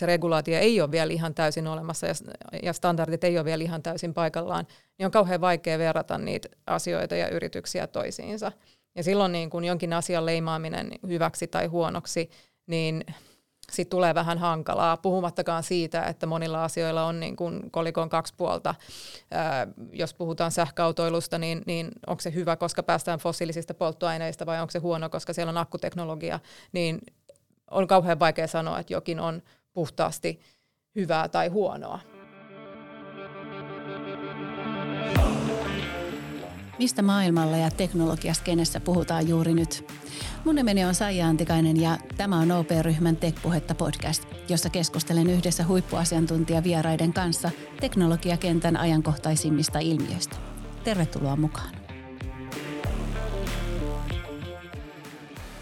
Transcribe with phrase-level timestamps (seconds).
[0.00, 2.14] se regulaatio ei ole vielä ihan täysin olemassa ja,
[2.62, 4.66] ja standardit ei ole vielä ihan täysin paikallaan,
[4.98, 8.52] niin on kauhean vaikea verrata niitä asioita ja yrityksiä toisiinsa.
[8.94, 12.30] Ja silloin niin kun jonkin asian leimaaminen hyväksi tai huonoksi,
[12.66, 13.04] niin
[13.72, 18.74] sitten tulee vähän hankalaa, puhumattakaan siitä, että monilla asioilla on niin kuin kolikon kaksi puolta.
[19.30, 24.70] Ää, jos puhutaan sähköautoilusta, niin, niin onko se hyvä, koska päästään fossiilisista polttoaineista vai onko
[24.70, 26.40] se huono, koska siellä on akkuteknologia,
[26.72, 27.00] niin
[27.70, 29.42] on kauhean vaikea sanoa, että jokin on
[29.74, 30.40] puhtaasti
[30.94, 32.00] hyvää tai huonoa.
[36.78, 39.92] Mistä maailmalla ja teknologiaskenessä puhutaan juuri nyt?
[40.44, 47.12] Mun nimeni on Saija Antikainen ja tämä on OP-ryhmän Tech-puhetta podcast, jossa keskustelen yhdessä huippuasiantuntijavieraiden
[47.12, 47.50] kanssa
[47.80, 50.36] teknologiakentän ajankohtaisimmista ilmiöistä.
[50.84, 51.83] Tervetuloa mukaan.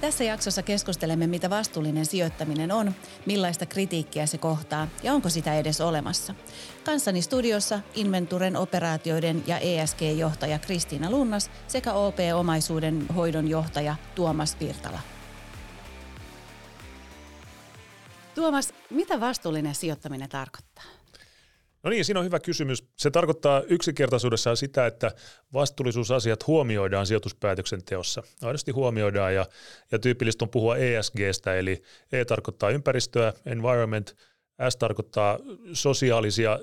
[0.03, 2.95] Tässä jaksossa keskustelemme, mitä vastuullinen sijoittaminen on,
[3.27, 6.35] millaista kritiikkiä se kohtaa ja onko sitä edes olemassa.
[6.85, 14.99] Kanssani studiossa Inventuren operaatioiden ja ESG-johtaja Kristiina Lunnas sekä OP-omaisuuden hoidon johtaja Tuomas Virtala.
[18.35, 21.02] Tuomas, mitä vastuullinen sijoittaminen tarkoittaa?
[21.83, 22.85] No niin, siinä on hyvä kysymys.
[22.97, 25.11] Se tarkoittaa yksinkertaisuudessaan sitä, että
[25.53, 28.23] vastuullisuusasiat huomioidaan sijoituspäätöksenteossa.
[28.43, 29.47] Aidosti huomioidaan ja,
[29.93, 34.17] ja tyypillistä on puhua ESGstä, eli E tarkoittaa ympäristöä, environment,
[34.69, 35.39] S tarkoittaa
[35.73, 36.59] sosiaalisia,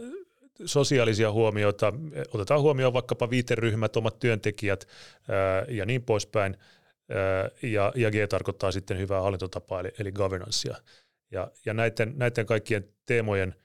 [0.66, 1.94] sosiaalisia huomioita.
[2.34, 4.88] Otetaan huomioon vaikkapa viiteryhmät, omat työntekijät
[5.30, 6.58] ää, ja niin poispäin.
[7.10, 10.76] Ää, ja, ja G tarkoittaa sitten hyvää hallintotapaa, eli, eli governancea.
[11.32, 13.56] Ja, ja näiden, näiden kaikkien teemojen–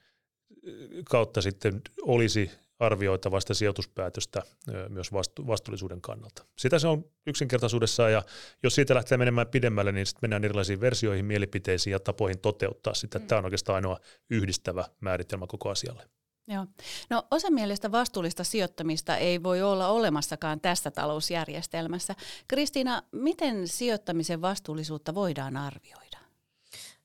[1.09, 4.43] kautta sitten olisi arvioitavasta sijoituspäätöstä
[4.89, 6.45] myös vastu- vastuullisuuden kannalta.
[6.57, 8.23] Sitä se on yksinkertaisuudessaan ja
[8.63, 13.19] jos siitä lähtee menemään pidemmälle, niin sitten mennään erilaisiin versioihin, mielipiteisiin ja tapoihin toteuttaa sitä.
[13.19, 13.27] Mm.
[13.27, 13.99] Tämä on oikeastaan ainoa
[14.29, 16.09] yhdistävä määritelmä koko asialle.
[16.47, 16.65] Joo.
[17.09, 22.15] No osa mielestä vastuullista sijoittamista ei voi olla olemassakaan tässä talousjärjestelmässä.
[22.47, 26.17] Kristiina, miten sijoittamisen vastuullisuutta voidaan arvioida?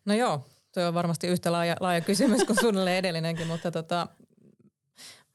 [0.05, 0.45] No joo,
[0.75, 4.09] Tuo on varmasti yhtä laaja, laaja kysymys kuin suunnilleen edellinenkin, mutta tota,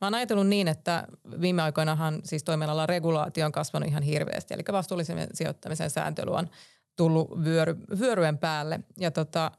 [0.02, 1.08] Mä oon ajatellut niin, että
[1.42, 6.50] viime aikoinahan siis toimialalla regulaatio on kasvanut ihan hirveästi, eli vastuullisen sijoittamisen sääntely on
[6.96, 8.80] tullut vyöry, vyöryen päälle.
[8.98, 9.52] Ja tota,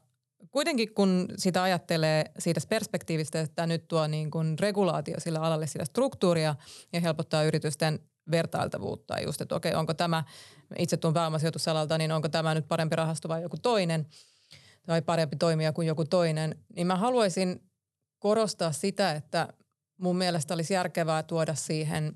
[0.51, 5.85] kuitenkin kun sitä ajattelee siitä perspektiivistä, että nyt tuo niin kuin regulaatio sillä alalle sitä
[5.85, 6.55] struktuuria
[6.93, 7.99] ja helpottaa yritysten
[8.31, 10.23] vertailtavuutta just, että okei, onko tämä,
[10.77, 14.07] itse tuon pääomasijoitusalalta, niin onko tämä nyt parempi rahasto vai joku toinen–
[14.87, 17.63] tai parempi toimija kuin joku toinen, niin mä haluaisin
[18.19, 19.47] korostaa sitä, että
[19.97, 22.15] mun mielestä olisi järkevää tuoda siihen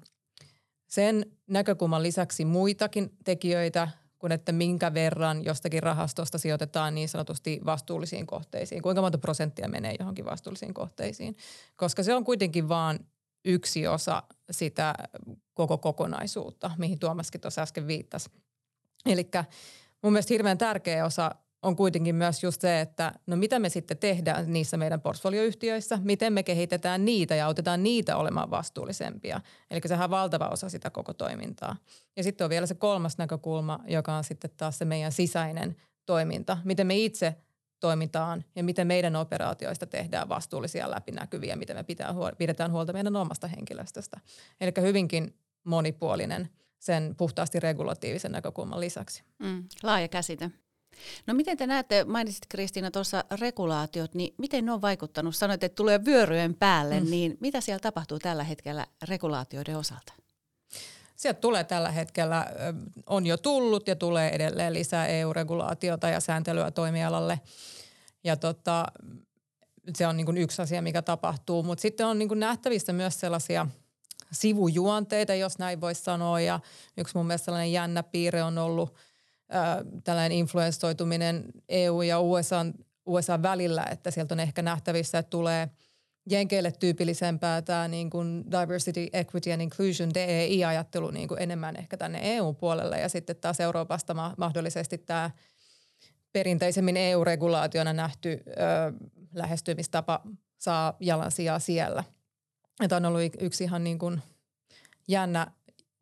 [0.87, 3.87] sen näkökulman lisäksi muitakin tekijöitä
[4.19, 8.81] kuin että minkä verran jostakin rahastosta sijoitetaan niin sanotusti vastuullisiin kohteisiin.
[8.81, 11.35] Kuinka monta prosenttia menee johonkin vastuullisiin kohteisiin.
[11.75, 12.99] Koska se on kuitenkin vaan
[13.45, 14.93] yksi osa sitä
[15.53, 18.29] koko kokonaisuutta, mihin Tuomaskin tuossa äsken viittasi.
[19.05, 19.29] Eli
[20.01, 23.97] mun mielestä hirveän tärkeä osa on kuitenkin myös just se, että no mitä me sitten
[23.97, 29.41] tehdään niissä meidän portfolioyhtiöissä, miten me kehitetään niitä ja autetaan niitä olemaan vastuullisempia.
[29.71, 31.75] Eli sehän on valtava osa sitä koko toimintaa.
[32.17, 36.57] Ja sitten on vielä se kolmas näkökulma, joka on sitten taas se meidän sisäinen toiminta,
[36.63, 37.35] miten me itse
[37.79, 43.47] toimitaan ja miten meidän operaatioista tehdään vastuullisia läpinäkyviä, miten me pitää, pidetään huolta meidän omasta
[43.47, 44.19] henkilöstöstä.
[44.61, 46.49] Eli hyvinkin monipuolinen
[46.79, 49.23] sen puhtaasti regulatiivisen näkökulman lisäksi.
[49.39, 50.51] Mm, laaja käsite.
[51.27, 55.35] No miten te näette, mainitsit Kristiina tuossa regulaatiot, niin miten ne on vaikuttanut?
[55.35, 57.09] Sanoit, että tulee vyöryjen päälle, mm.
[57.09, 60.13] niin mitä siellä tapahtuu tällä hetkellä regulaatioiden osalta?
[61.15, 62.47] Sieltä tulee tällä hetkellä,
[63.07, 67.39] on jo tullut ja tulee edelleen lisää EU-regulaatiota ja sääntelyä toimialalle.
[68.23, 68.85] Ja tota,
[69.97, 71.63] se on niin kuin yksi asia, mikä tapahtuu.
[71.63, 73.67] Mutta sitten on niin kuin nähtävissä myös sellaisia
[74.31, 76.39] sivujuonteita, jos näin voisi sanoa.
[76.39, 76.59] Ja
[76.97, 78.95] yksi mun mielestä sellainen jännä piirre on ollut–
[80.03, 82.65] tällainen influenssoituminen EU ja USA,
[83.05, 85.69] USA välillä, että sieltä on ehkä nähtävissä, että tulee
[86.29, 92.19] Jenkeille tyypillisempää tämä niin kuin diversity, equity and inclusion, DEI-ajattelu niin kuin enemmän ehkä tänne
[92.23, 95.31] EU-puolelle ja sitten taas Euroopasta ma- mahdollisesti tämä
[96.33, 98.53] perinteisemmin EU-regulaationa nähty ö,
[99.33, 100.21] lähestymistapa
[100.57, 102.03] saa jalansijaa siellä.
[102.89, 104.21] Tämä on ollut yksi ihan niin kuin
[105.07, 105.47] jännä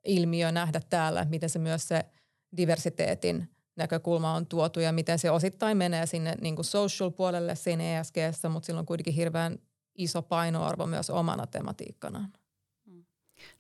[0.06, 2.06] ilmiö nähdä täällä, miten se myös se–
[2.58, 8.50] diversiteetin näkökulma on tuotu ja miten se osittain menee sinne niin kuin social-puolelle siinä ESGssä,
[8.50, 9.60] mutta sillä on kuitenkin hirveän
[9.96, 12.34] iso painoarvo myös omana tematiikkanaan.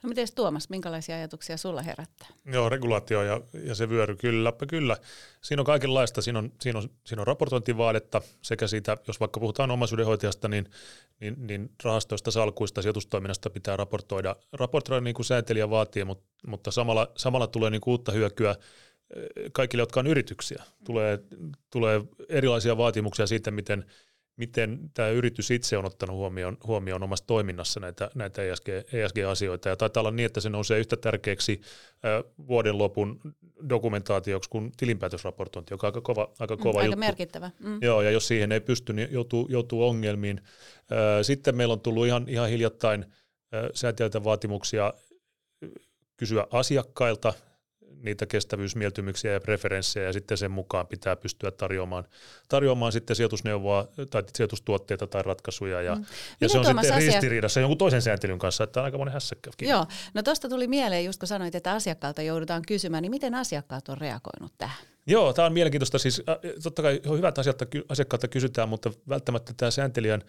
[0.03, 2.27] No miten Tuomas, minkälaisia ajatuksia sulla herättää?
[2.45, 4.97] Joo, regulaatio ja, ja se vyöry, kyllä, kyllä.
[5.41, 9.71] Siinä on kaikenlaista, siinä on, siinä on, siinä on raportointivaadetta sekä siitä, jos vaikka puhutaan
[9.71, 10.69] omaisuudenhoitajasta, niin,
[11.19, 17.11] niin, niin rahastoista, salkuista, sijoitustoiminnasta pitää raportoida, raportoida niin kuin sääntelijä vaatii, mutta, mutta samalla,
[17.17, 20.63] samalla tulee niin kuin uutta hyökyä eh, kaikille, jotka on yrityksiä.
[20.85, 21.19] Tulee,
[21.69, 23.85] tulee erilaisia vaatimuksia siitä, miten–
[24.39, 29.69] miten tämä yritys itse on ottanut huomioon, huomioon omassa toiminnassa näitä, näitä ESG, ESG-asioita.
[29.69, 31.61] Ja taitaa olla niin, että se nousee yhtä tärkeäksi
[32.47, 33.19] vuoden lopun
[33.69, 36.99] dokumentaatioksi kuin tilinpäätösraportointi, joka on aika kova, aika mm, kova mm, juttu.
[36.99, 37.51] Aika merkittävä.
[37.59, 37.77] Mm.
[37.81, 40.41] Joo, ja jos siihen ei pysty, niin joutuu, joutuu ongelmiin.
[41.21, 43.05] Sitten meillä on tullut ihan, ihan hiljattain
[43.73, 44.93] säätiöitä vaatimuksia
[46.17, 47.33] kysyä asiakkailta
[48.03, 52.03] niitä kestävyysmieltymyksiä ja preferenssejä ja sitten sen mukaan pitää pystyä tarjoamaan,
[52.49, 56.05] tarjoamaan sitten sijoitusneuvoa tai sijoitustuotteita tai ratkaisuja ja, mm.
[56.41, 56.97] ja se on sitten asia...
[56.97, 59.51] ristiriidassa jonkun toisen sääntelyn kanssa, että on aika monen hässäkkä.
[59.61, 63.89] Joo, no tuosta tuli mieleen just kun sanoit, että asiakkaalta joudutaan kysymään, niin miten asiakkaat
[63.89, 64.77] on reagoinut tähän?
[65.07, 65.99] Joo, tämä on mielenkiintoista.
[65.99, 66.23] Siis,
[66.63, 67.41] totta kai on hyvä, että
[67.89, 70.21] asiakkaalta kysytään, mutta välttämättä tämä sääntelijän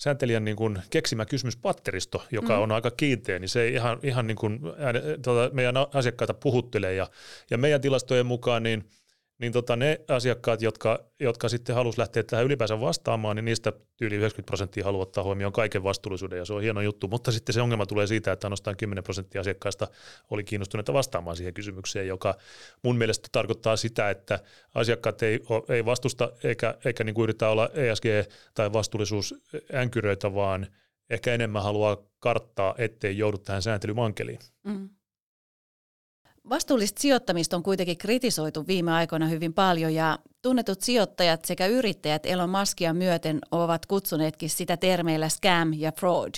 [0.00, 2.62] sääntelijän niin kuin keksimä kysymyspatteristo, joka mm.
[2.62, 6.94] on aika kiinteä, niin se ei ihan, ihan niin kuin, ääne, tuota, meidän asiakkaita puhuttelee.
[6.94, 7.10] Ja,
[7.50, 8.84] ja meidän tilastojen mukaan niin–
[9.40, 14.14] niin tota, ne asiakkaat, jotka, jotka sitten halusi lähteä tähän ylipäänsä vastaamaan, niin niistä yli
[14.16, 17.08] 90 prosenttia haluaa ottaa huomioon kaiken vastuullisuuden ja se on hieno juttu.
[17.08, 19.88] Mutta sitten se ongelma tulee siitä, että ainoastaan 10 prosenttia asiakkaista
[20.30, 22.34] oli kiinnostuneita vastaamaan siihen kysymykseen, joka
[22.82, 24.38] mun mielestä tarkoittaa sitä, että
[24.74, 30.66] asiakkaat ei, ei vastusta eikä, eikä niin kuin yritä olla ESG- tai vastuullisuusänkyröitä, vaan
[31.10, 34.38] ehkä enemmän haluaa karttaa, ettei joudu tähän sääntelymankeliin.
[34.64, 34.88] Mm.
[36.48, 42.50] Vastuullista sijoittamista on kuitenkin kritisoitu viime aikoina hyvin paljon ja tunnetut sijoittajat sekä yrittäjät Elon
[42.50, 46.34] Muskia myöten ovat kutsuneetkin sitä termeillä scam ja fraud.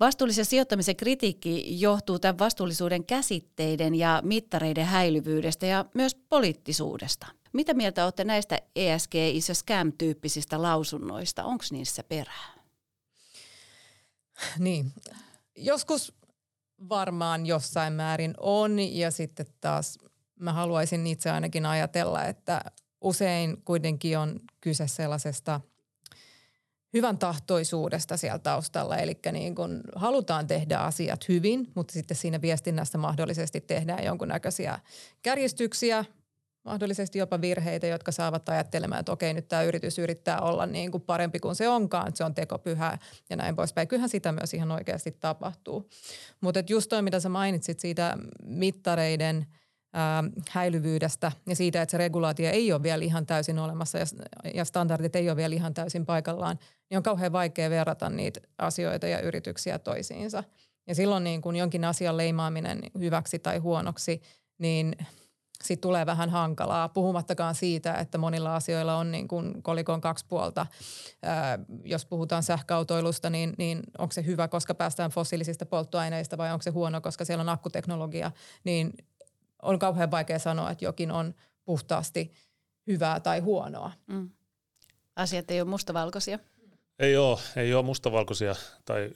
[0.00, 7.26] Vastuullisen sijoittamisen kritiikki johtuu tämän vastuullisuuden käsitteiden ja mittareiden häilyvyydestä ja myös poliittisuudesta.
[7.52, 11.44] Mitä mieltä olette näistä ESG is scam-tyyppisistä lausunnoista?
[11.44, 12.54] Onko niissä perää?
[14.58, 14.92] Niin,
[15.56, 16.12] joskus
[16.88, 19.98] varmaan jossain määrin on ja sitten taas
[20.40, 22.60] mä haluaisin itse ainakin ajatella, että
[23.00, 25.60] usein kuitenkin on kyse sellaisesta
[26.92, 28.96] hyvän tahtoisuudesta siellä taustalla.
[28.96, 34.78] Eli niin kun halutaan tehdä asiat hyvin, mutta sitten siinä viestinnässä mahdollisesti tehdään jonkunnäköisiä
[35.22, 36.04] kärjistyksiä,
[36.64, 41.02] mahdollisesti jopa virheitä, jotka saavat ajattelemaan, että okei, nyt tämä yritys yrittää olla niin kuin
[41.02, 42.98] parempi kuin se onkaan, että se on tekopyhä
[43.30, 43.88] ja näin poispäin.
[43.88, 45.88] Kyllähän sitä myös ihan oikeasti tapahtuu.
[46.40, 49.46] Mutta just toi, mitä sä mainitsit siitä mittareiden
[49.92, 54.04] ää, häilyvyydestä ja siitä, että se regulaatio ei ole vielä ihan täysin olemassa ja,
[54.54, 56.58] ja standardit ei ole vielä ihan täysin paikallaan,
[56.90, 60.44] niin on kauhean vaikea verrata niitä asioita ja yrityksiä toisiinsa.
[60.86, 64.22] Ja silloin niin kun jonkin asian leimaaminen hyväksi tai huonoksi,
[64.58, 64.96] niin–
[65.64, 70.66] sit tulee vähän hankalaa, puhumattakaan siitä, että monilla asioilla on niin kuin kolikon kaksi puolta.
[71.22, 76.62] Ää, jos puhutaan sähköautoilusta, niin, niin onko se hyvä, koska päästään fossiilisista polttoaineista vai onko
[76.62, 78.30] se huono, koska siellä on akkuteknologia,
[78.64, 78.92] niin
[79.62, 81.34] on kauhean vaikea sanoa, että jokin on
[81.64, 82.32] puhtaasti
[82.86, 83.92] hyvää tai huonoa.
[84.06, 84.30] Mm.
[85.16, 86.38] Asiat ei ole mustavalkoisia.
[86.98, 89.10] Ei ole, ei ole mustavalkoisia tai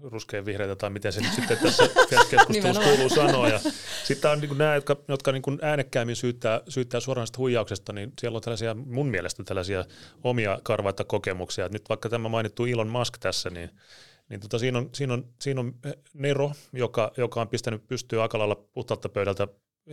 [0.00, 3.48] ruskean vihreitä tai miten se nyt sitten tässä keskustelussa kuuluu sanoa.
[3.48, 3.60] Ja
[4.04, 8.42] sitten on niin nämä, jotka, jotka niin äänekkäämmin syyttää, syyttää suoranaisesta huijauksesta, niin siellä on
[8.42, 9.84] tällaisia mun mielestä tällaisia
[10.24, 11.66] omia karvaita kokemuksia.
[11.66, 13.70] Et nyt vaikka tämä mainittu Elon Musk tässä, niin
[14.28, 15.74] niin tota, siinä, on, siinä, on, siinä on
[16.14, 19.48] Nero, joka, joka on pistänyt pystyä aika lailla puhtaalta pöydältä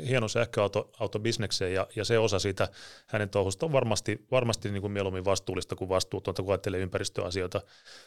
[0.08, 2.70] hieno sähköauto bisnekseen ja, ja se osa siitä
[3.08, 7.62] hänen touhusta on varmasti, varmasti niin kuin mieluummin vastuullista kuin vastuutonta, kun ajattelee ympäristöasioita.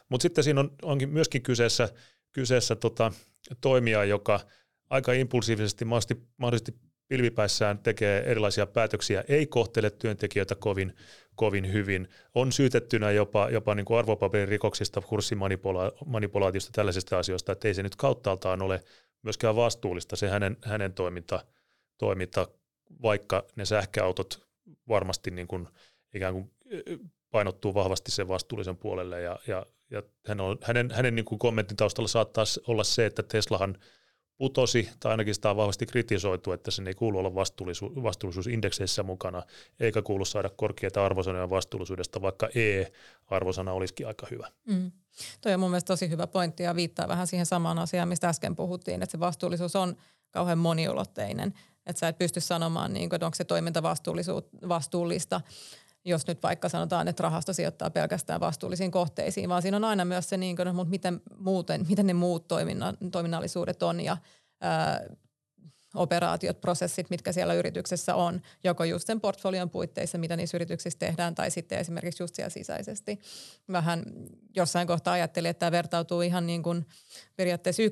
[0.08, 1.88] Mutta sitten siinä on, onkin myöskin kyseessä,
[2.32, 3.12] kyseessä tota,
[3.60, 4.40] toimija, joka
[4.90, 6.74] aika impulsiivisesti, mahdollisesti, mahdollisesti
[7.08, 10.96] pilvipäissään tekee erilaisia päätöksiä, ei kohtele työntekijöitä kovin,
[11.34, 17.82] kovin hyvin, on syytettynä jopa, jopa niin kuin arvopaperirikoksista, kurssimanipulaatiosta, tällaisista asioista, että ei se
[17.82, 18.82] nyt kauttaaltaan ole
[19.22, 21.44] myöskään vastuullista se hänen, hänen toiminta–
[21.98, 22.48] toiminta,
[23.02, 24.46] vaikka ne sähköautot
[24.88, 25.68] varmasti niin kuin
[26.14, 26.50] ikään kuin
[27.30, 31.76] painottuu vahvasti sen vastuullisen puolelle ja, ja, ja hän on, hänen, hänen niin kuin kommentin
[31.76, 33.78] taustalla saattaa olla se, että Teslahan
[34.38, 39.42] putosi, tai ainakin sitä on vahvasti kritisoitu, että sen ei kuulu olla vastuullisu- vastuullisuusindekseissä mukana,
[39.80, 44.50] eikä kuulu saada korkeita arvosanoja vastuullisuudesta, vaikka E-arvosana olisikin aika hyvä.
[44.66, 44.92] Mm.
[45.40, 48.56] Tuo on mun mielestä tosi hyvä pointti ja viittaa vähän siihen samaan asiaan, mistä äsken
[48.56, 49.96] puhuttiin, että se vastuullisuus on
[50.30, 51.54] kauhean moniulotteinen.
[51.86, 53.82] Että sä et pysty sanomaan, niin kuin, että onko se toiminta
[54.68, 55.40] vastuullista
[56.06, 60.28] jos nyt vaikka sanotaan, että rahasto sijoittaa pelkästään vastuullisiin kohteisiin, vaan siinä on aina myös
[60.28, 62.48] se, niin kuin, mutta miten, muuten, miten ne muut
[63.12, 64.16] toiminnallisuudet on ja
[64.60, 65.00] ää,
[65.94, 71.34] operaatiot, prosessit, mitkä siellä yrityksessä on, joko just sen portfolion puitteissa, mitä niissä yrityksissä tehdään,
[71.34, 73.18] tai sitten esimerkiksi just siellä sisäisesti.
[73.72, 74.04] Vähän
[74.56, 76.86] jossain kohtaa ajattelin, että tämä vertautuu ihan niin kuin
[77.36, 77.82] periaatteessa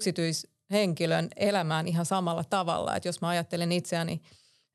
[0.64, 2.96] yksityishenkilön elämään ihan samalla tavalla.
[2.96, 4.20] Että jos mä ajattelen itseäni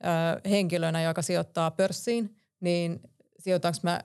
[0.04, 3.02] ö, henkilönä, joka sijoittaa pörssiin, niin
[3.40, 4.02] sijoitanko mä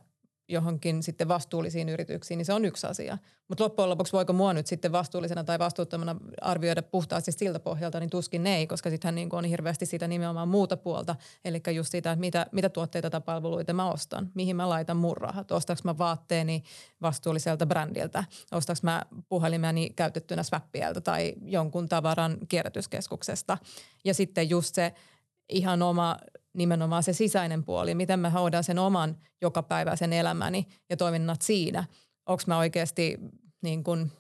[0.49, 3.19] johonkin sitten vastuullisiin yrityksiin, niin se on yksi asia.
[3.49, 8.11] Mutta loppujen lopuksi voiko mua nyt sitten vastuullisena tai vastuuttomana arvioida puhtaasti siltä pohjalta, niin
[8.11, 11.17] tuskin ei, koska sittenhän niin on hirveästi sitä nimenomaan muuta puolta.
[11.45, 15.17] Eli just sitä, että mitä, mitä tuotteita tai palveluita mä ostan, mihin mä laitan mun
[15.17, 15.53] rahat.
[15.53, 16.63] Ostaks mä vaatteeni
[17.03, 23.59] vastuulliselta brändiltä, ostaks mä puhelimeni käytettynä Swappieltä tai jonkun tavaran kierrätyskeskuksesta.
[24.05, 24.95] Ja sitten just se
[25.49, 26.17] ihan oma
[26.53, 31.85] nimenomaan se sisäinen puoli, miten mä hoidan sen oman jokapäiväisen elämäni ja toiminnat siinä.
[32.27, 33.19] Onko mä oikeasti
[33.63, 34.11] niin kun,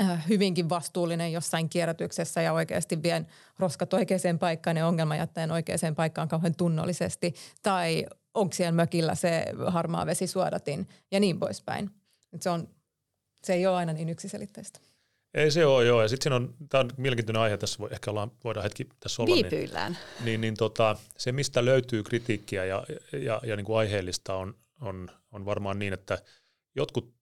[0.00, 3.26] äh, hyvinkin vastuullinen jossain kierrätyksessä ja oikeasti vien
[3.58, 7.34] roskat oikeaan paikkaan ja ongelmajätteen oikeaan paikkaan kauhean tunnollisesti.
[7.62, 11.90] Tai onko siellä mökillä se harmaa vesisuodatin ja niin poispäin.
[12.32, 12.68] Et se, on,
[13.42, 14.80] se ei ole aina niin yksiselitteistä.
[15.36, 16.02] Ei se ole, joo.
[16.02, 19.34] Ja sitten on, tämä on mielenkiintoinen aihe, tässä voi, ehkä ollaan, voidaan hetki tässä olla.
[19.34, 19.92] Niin- Viipyillään.
[19.92, 24.54] Niin, niin, niin tota, se, mistä löytyy kritiikkiä ja, ja, ja niin kuin aiheellista on,
[24.80, 26.18] on, on varmaan niin, että
[26.76, 27.14] jotkut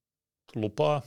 [0.54, 1.02] lupaa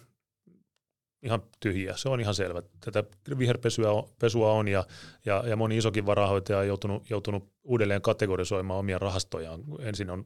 [1.24, 2.62] ihan tyhjiä, se on ihan selvä.
[2.80, 3.04] Tätä
[3.38, 4.84] viherpesua on, pesua on ja,
[5.26, 9.64] ja, ja moni isokin varahoitaja on joutunut, joutunut uudelleen kategorisoimaan omia rahastojaan.
[9.80, 10.26] Ensin on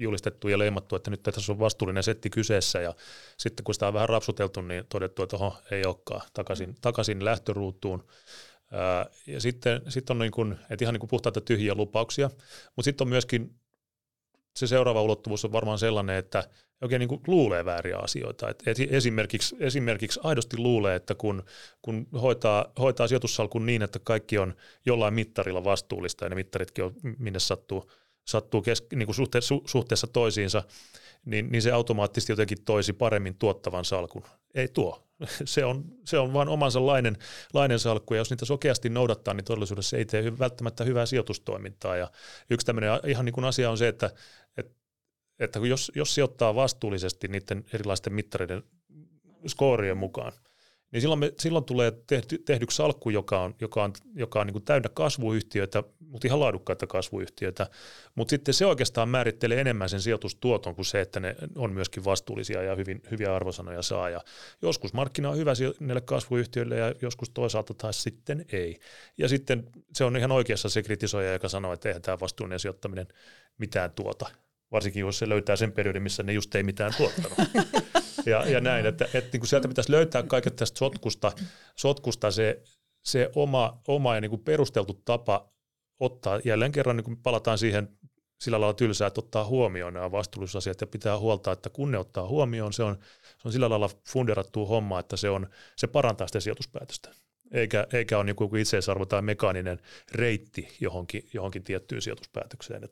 [0.00, 2.94] julistettu ja leimattu, että nyt tässä on vastuullinen setti kyseessä ja
[3.36, 8.04] sitten kun sitä on vähän rapsuteltu, niin todettu, että oho, ei olekaan, takaisin, takaisin lähtöruutuun.
[9.26, 12.30] ja sitten, sitten on niin kuin, että ihan niin kuin puhtaita tyhjiä lupauksia,
[12.76, 13.60] mutta sitten on myöskin
[14.56, 16.44] se seuraava ulottuvuus on varmaan sellainen, että
[16.82, 18.48] oikein niin kuin luulee vääriä asioita.
[18.48, 21.42] Et esimerkiksi, esimerkiksi aidosti luulee, että kun,
[21.82, 24.54] kun hoitaa, hoitaa sijoitussalkun niin, että kaikki on
[24.86, 27.90] jollain mittarilla vastuullista ja ne mittaritkin on minne sattuu,
[28.30, 30.62] sattuu kes, niin kuin suhte, su, suhteessa toisiinsa,
[31.24, 34.22] niin, niin se automaattisesti jotenkin toisi paremmin tuottavan salkun.
[34.54, 35.06] Ei tuo.
[35.44, 37.16] Se on, se on vain omansa lainen,
[37.54, 41.96] lainen salkku, ja jos niitä sokeasti noudattaa, niin todellisuudessa ei tee välttämättä hyvää sijoitustoimintaa.
[41.96, 42.10] Ja
[42.50, 44.10] yksi tämmöinen ihan niin kuin asia on se, että,
[44.56, 44.72] että,
[45.38, 48.62] että jos, jos sijoittaa vastuullisesti niiden erilaisten mittareiden
[49.46, 50.32] skoorien mukaan–
[50.92, 54.52] niin silloin, me, silloin tulee tehty, tehdyksi salkku, joka on, joka on, joka on niin
[54.52, 57.66] kuin täynnä kasvuyhtiöitä, mutta ihan laadukkaita kasvuyhtiöitä,
[58.14, 62.62] mutta sitten se oikeastaan määrittelee enemmän sen sijoitustuoton kuin se, että ne on myöskin vastuullisia
[62.62, 64.10] ja hyvin, hyviä arvosanoja saa.
[64.10, 64.20] Ja
[64.62, 68.80] joskus markkina on hyvä näille kasvuyhtiöille ja joskus toisaalta taas sitten ei.
[69.18, 73.06] Ja sitten se on ihan oikeassa se kritisoija, joka sanoo, että eihän tämä vastuullinen sijoittaminen
[73.58, 74.30] mitään tuota
[74.72, 77.38] varsinkin jos se löytää sen periodin, missä ne just ei mitään tuottanut.
[78.26, 81.32] ja, ja näin, että, että niin kuin sieltä pitäisi löytää kaiken tästä sotkusta,
[81.76, 82.62] sotkusta se,
[83.04, 85.52] se oma, oma ja niin kuin perusteltu tapa
[86.00, 87.88] ottaa, jälleen kerran niin kuin palataan siihen
[88.40, 92.28] sillä lailla tylsää, että ottaa huomioon nämä vastuullisuusasiat ja pitää huolta, että kun ne ottaa
[92.28, 95.46] huomioon, se on, se on sillä lailla funderattua homma, että se, on,
[95.76, 97.10] se parantaa sitä sijoituspäätöstä.
[97.52, 99.80] Eikä, eikä ole niin itseisarvo tai mekaaninen
[100.12, 102.88] reitti johonkin, johonkin tiettyyn sijoituspäätökseen.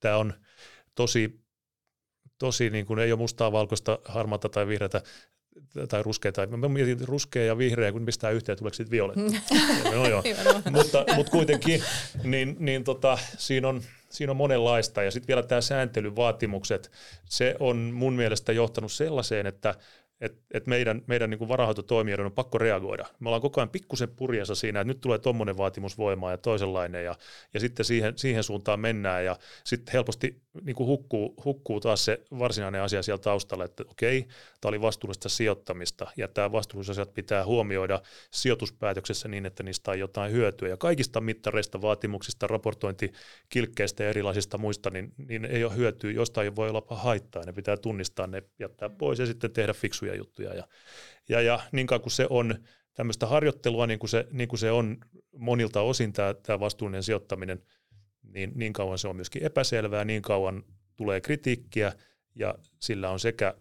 [0.00, 0.34] Tämä on,
[0.94, 1.43] tosi,
[2.38, 5.02] tosi niin kuin ei ole mustaa, valkoista, harmaata tai vihreätä
[5.88, 6.46] tai ruskeita.
[6.46, 9.40] Mä mietin ruskea ja vihreä, kun pistää yhteen, tuleeko sitten violetti.
[9.84, 10.22] no joo.
[10.70, 11.82] mutta, mutta kuitenkin
[12.24, 15.02] niin, niin tota, siinä, on, siinä on monenlaista.
[15.02, 16.90] Ja sitten vielä tämä sääntelyvaatimukset,
[17.24, 19.74] se on mun mielestä johtanut sellaiseen, että
[20.24, 23.06] että et meidän, meidän niin varahoitotoimijoiden on pakko reagoida.
[23.20, 27.04] Me ollaan koko ajan pikkusen purjassa siinä, että nyt tulee tuommoinen vaatimus voimaan ja toisenlainen
[27.04, 27.14] ja,
[27.54, 32.20] ja sitten siihen, siihen suuntaan mennään ja sitten helposti niin kuin hukkuu, hukkuu taas se
[32.38, 34.26] varsinainen asia siellä taustalla, että okei,
[34.60, 40.32] tämä oli vastuullista sijoittamista ja tämä vastuullisuusasiat pitää huomioida sijoituspäätöksessä niin, että niistä on jotain
[40.32, 46.56] hyötyä ja kaikista mittareista, vaatimuksista, raportointikilkkeistä ja erilaisista muista, niin, niin ei ole hyötyä, jostain
[46.56, 50.68] voi olla haittaa, ne pitää tunnistaa, ne jättää pois ja sitten tehdä fiksuja juttuja ja,
[51.28, 52.54] ja, ja niin kauan kuin se on
[52.94, 54.96] tämmöistä harjoittelua, niin kuin se, niin kuin se on
[55.36, 57.62] monilta osin tämä, tämä vastuullinen sijoittaminen–
[58.32, 60.64] niin niin kauan se on myöskin epäselvää, niin kauan
[60.96, 61.92] tulee kritiikkiä
[62.34, 63.54] ja sillä on sekä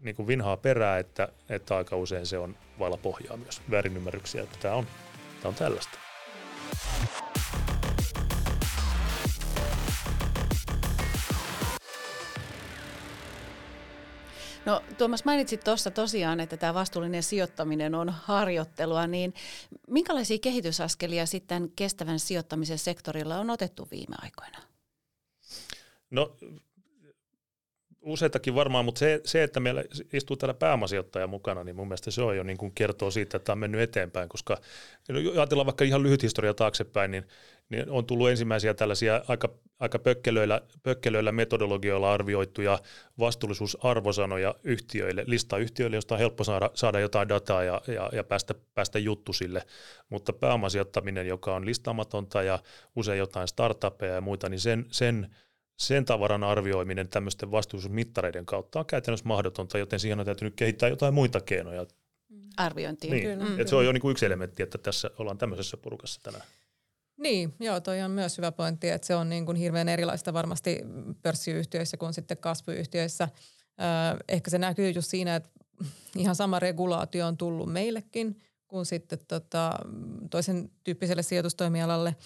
[0.00, 4.58] niin kuin vinhaa perää, että, että aika usein se on vailla pohjaa myös väärinymmärryksiä, että
[4.62, 4.86] tämä on,
[5.42, 5.98] tämä on tällaista.
[14.66, 19.34] No Tuomas mainitsit tuossa tosiaan, että tämä vastuullinen sijoittaminen on harjoittelua, niin
[19.88, 24.58] minkälaisia kehitysaskelia sitten kestävän sijoittamisen sektorilla on otettu viime aikoina?
[26.10, 26.36] No
[28.00, 32.22] useitakin varmaan, mutta se, se, että meillä istuu täällä pääomasijoittaja mukana, niin mun mielestä se
[32.22, 34.60] on jo niin kuin kertoo siitä, että on mennyt eteenpäin, koska
[35.36, 37.24] ajatellaan vaikka ihan lyhyt historia taaksepäin, niin,
[37.68, 42.78] niin on tullut ensimmäisiä tällaisia aika, aika pökkelöillä, pökkelöillä metodologioilla arvioituja
[43.18, 48.54] vastuullisuusarvosanoja yhtiöille, lista yhtiöille, josta on helppo saada, saada jotain dataa ja, ja, ja päästä,
[48.74, 49.62] päästä juttu sille,
[50.08, 52.58] mutta pääomasijoittaminen, joka on listaamatonta ja
[52.96, 55.36] usein jotain startupeja ja muita, niin sen, sen
[55.76, 61.14] sen tavaran arvioiminen tämmöisten vastuullisuusmittareiden kautta on käytännössä mahdotonta, joten siihen on täytynyt kehittää jotain
[61.14, 61.86] muita keinoja.
[62.56, 63.12] Arviointiin.
[63.12, 63.22] Niin.
[63.22, 63.44] Kyllä.
[63.44, 63.60] Mm.
[63.60, 66.44] Et se on jo niin kuin yksi elementti, että tässä ollaan tämmöisessä porukassa tänään.
[67.16, 70.80] Niin, joo, toi on myös hyvä pointti, että se on niin kuin hirveän erilaista varmasti
[71.22, 73.28] pörssiyhtiöissä kuin sitten kasvuyhtiöissä.
[74.28, 75.50] ehkä se näkyy just siinä, että
[76.16, 79.72] ihan sama regulaatio on tullut meillekin kuin sitten tota,
[80.30, 82.16] toisen tyyppiselle sijoitustoimialalle–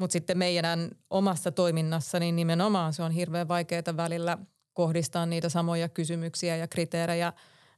[0.00, 4.38] mutta sitten meidän omassa toiminnassa niin nimenomaan se on hirveän vaikeaa välillä
[4.72, 7.32] kohdistaa niitä samoja kysymyksiä ja kriteerejä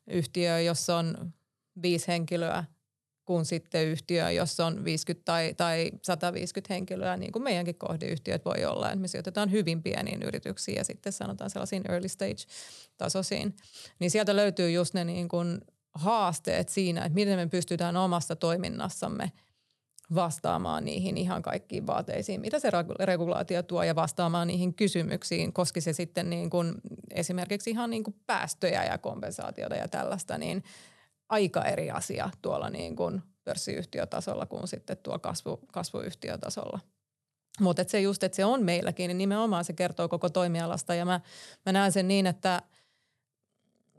[0.06, 1.32] yhtiöön, jossa on
[1.82, 2.64] viisi henkilöä,
[3.24, 8.64] kuin sitten yhtiö, jossa on 50 tai, tai 150 henkilöä, niin kuin meidänkin kohdeyhtiöt voi
[8.64, 8.86] olla.
[8.86, 13.56] Että me sijoitetaan hyvin pieniin yrityksiin ja sitten sanotaan sellaisiin early stage-tasoisiin.
[13.98, 15.60] Niin sieltä löytyy just ne niin kuin
[15.94, 19.32] haasteet siinä, että miten me pystytään omassa toiminnassamme–
[20.14, 25.92] vastaamaan niihin ihan kaikkiin vaateisiin, mitä se regulaatio tuo ja vastaamaan niihin kysymyksiin, koski se
[25.92, 26.74] sitten niin kuin
[27.10, 30.64] esimerkiksi ihan niin kuin päästöjä ja kompensaatiota ja tällaista, niin
[31.32, 36.80] aika eri asia tuolla niin kuin pörssiyhtiötasolla kuin sitten tuo kasvu, kasvuyhtiötasolla.
[37.60, 41.20] Mutta se just, että se on meilläkin, niin nimenomaan se kertoo koko toimialasta ja mä,
[41.66, 42.62] mä näen sen niin, että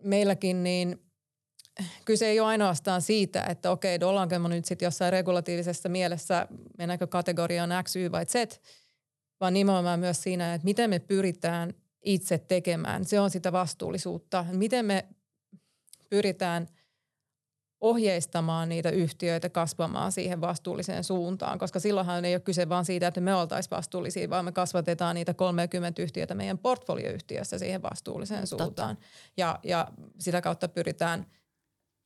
[0.04, 1.00] meilläkin niin–
[2.06, 6.48] kyse ei ole ainoastaan siitä, että okei, ollaanko me nyt sitten jossain regulatiivisessa mielessä,
[6.78, 8.34] mennäänkö kategoriaan X, Y vai Z,
[9.40, 13.06] vaan nimenomaan myös siinä, että miten me pyritään itse tekemään.
[13.06, 14.46] Se on sitä vastuullisuutta.
[14.52, 15.08] Miten me
[16.10, 16.68] pyritään
[17.84, 23.22] ohjeistamaan niitä yhtiöitä kasvamaan siihen vastuulliseen suuntaan, koska silloinhan ei ole kyse vain siitä, että
[23.22, 28.98] me oltaisiin vastuullisia, vaan me kasvatetaan niitä 30 yhtiötä meidän portfolioyhtiössä siihen vastuulliseen suuntaan.
[29.38, 29.88] Ja, ja
[30.20, 31.25] sitä kautta pyritään–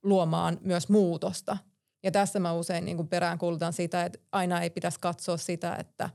[0.02, 1.56] luomaan myös muutosta.
[2.02, 6.10] Ja tässä mä usein niin kuin peräänkuulutan sitä, että aina ei pitäisi katsoa sitä, että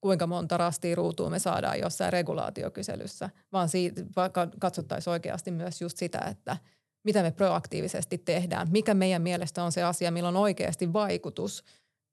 [0.00, 4.02] kuinka monta rastia ruutua me saadaan jossain regulaatiokyselyssä, vaan siitä,
[4.58, 6.56] katsottaisiin oikeasti myös just sitä, että
[7.04, 11.64] mitä me proaktiivisesti tehdään, mikä meidän mielestä on se asia, millä on oikeasti vaikutus.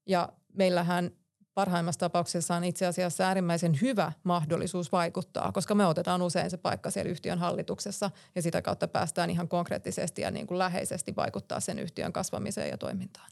[0.06, 1.10] Ja meillähän
[1.54, 6.90] parhaimmassa tapauksessa on itse asiassa äärimmäisen hyvä mahdollisuus vaikuttaa, koska me otetaan usein se paikka
[6.90, 11.78] siellä yhtiön hallituksessa ja sitä kautta päästään ihan konkreettisesti ja niin kuin läheisesti vaikuttaa sen
[11.78, 13.30] yhtiön kasvamiseen ja toimintaan.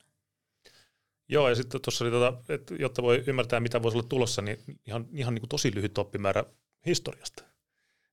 [1.28, 4.58] Joo, ja sitten tuossa oli, tota, että jotta voi ymmärtää, mitä voisi olla tulossa, niin
[4.86, 6.44] ihan, ihan niin kuin tosi lyhyt oppimäärä
[6.86, 7.42] historiasta.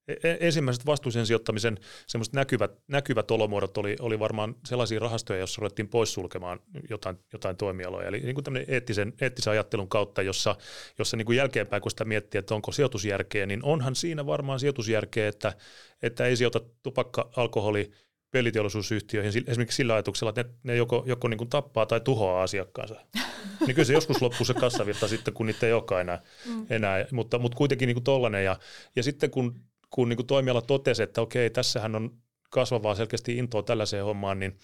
[0.08, 5.60] E, e, ensimmäiset vastuullisen sijoittamisen semmoiset näkyvät, näkyvät olomuodot oli, oli varmaan sellaisia rahastoja, joissa
[5.60, 8.08] ruvettiin poissulkemaan jotain, jotain toimialoja.
[8.08, 10.56] Eli niin kuin tämmöinen eettisen, eettisen ajattelun kautta, jossa,
[11.00, 15.28] jossa niin kuin jälkeenpäin, kun sitä miettii, että onko sijoitusjärkeä, niin onhan siinä varmaan sijoitusjärkeä,
[15.28, 15.54] että,
[16.02, 17.92] että ei sijoita tupakka, alkoholi,
[18.32, 22.96] peliteollisuusyhtiöihin esimerkiksi sillä ajatuksella, että ne, ne joko, joko niin kuin tappaa tai tuhoaa asiakkaansa.
[23.66, 26.66] niin kyllä se joskus loppuu se kassavirta sitten, kun niitä ei olekaan enää, mm.
[26.70, 27.06] enää.
[27.12, 28.44] mutta, mutta kuitenkin niin kuin tollainen.
[28.44, 28.60] Ja,
[28.96, 29.62] ja sitten kun
[29.96, 32.12] kun niin kuin toimiala totesi, että okei, tässähän on
[32.50, 34.58] kasvavaa selkeästi intoa tällaiseen hommaan, niin,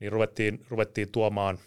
[0.00, 1.58] niin ruvettiin, ruvettiin tuomaan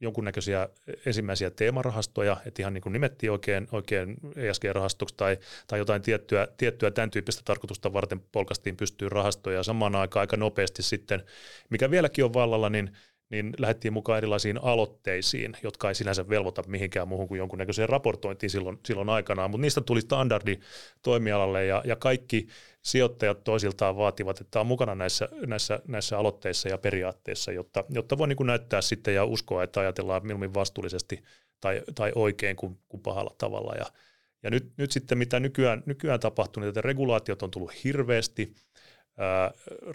[0.00, 0.68] jonkunnäköisiä
[1.06, 6.90] ensimmäisiä teemarahastoja, että ihan niin kuin nimettiin oikein, oikein ESG-rahastoksi tai, tai jotain tiettyä, tiettyä
[6.90, 9.56] tämän tyyppistä tarkoitusta varten polkastiin pystyyn rahastoja.
[9.56, 11.22] Ja samaan aikaan aika nopeasti sitten,
[11.70, 12.96] mikä vieläkin on vallalla, niin
[13.30, 18.78] niin lähdettiin mukaan erilaisiin aloitteisiin, jotka ei sinänsä velvoita mihinkään muuhun kuin jonkunnäköiseen raportointiin silloin,
[18.84, 20.58] silloin aikanaan, mutta niistä tuli standardi
[21.02, 22.46] toimialalle ja, ja kaikki
[22.82, 28.28] sijoittajat toisiltaan vaativat, että on mukana näissä, näissä, näissä aloitteissa ja periaatteissa, jotta, jotta voi
[28.28, 31.22] niin kuin näyttää sitten ja uskoa, että ajatellaan mieluummin vastuullisesti
[31.60, 33.74] tai, tai oikein kuin, kuin pahalla tavalla.
[33.74, 33.86] Ja,
[34.42, 38.54] ja nyt, nyt sitten mitä nykyään, nykyään tapahtuu, niin että regulaatiot on tullut hirveästi,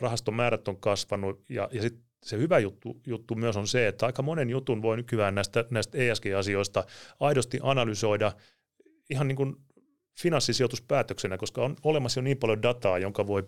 [0.01, 4.05] rahaston määrät on kasvanut ja, ja sitten se hyvä juttu, juttu myös on se, että
[4.05, 6.83] aika monen jutun voi nykyään näistä, näistä ESG-asioista
[7.19, 8.31] aidosti analysoida
[9.09, 9.55] ihan niin kuin
[10.21, 13.43] finanssisijoituspäätöksenä, koska on olemassa jo niin paljon dataa, jonka voi,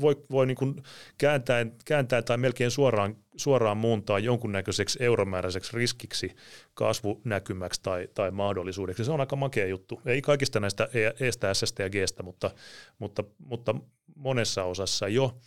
[0.00, 0.82] voi, voi niin kuin
[1.18, 6.36] kääntää, kääntää tai melkein suoraan, suoraan muuntaa jonkunnäköiseksi euromääräiseksi riskiksi,
[6.74, 9.04] kasvunäkymäksi tai, tai mahdollisuudeksi.
[9.04, 10.00] Se on aika makea juttu.
[10.06, 10.88] Ei kaikista näistä
[11.20, 12.50] Estä, S ja Gstä, mutta,
[12.98, 13.74] mutta, mutta
[14.16, 15.38] monessa osassa jo.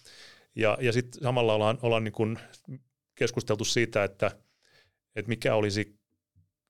[0.55, 2.39] Ja, ja sitten samalla ollaan, ollaan niin kuin
[3.15, 4.31] keskusteltu siitä, että,
[5.15, 5.99] että mikä, olisi,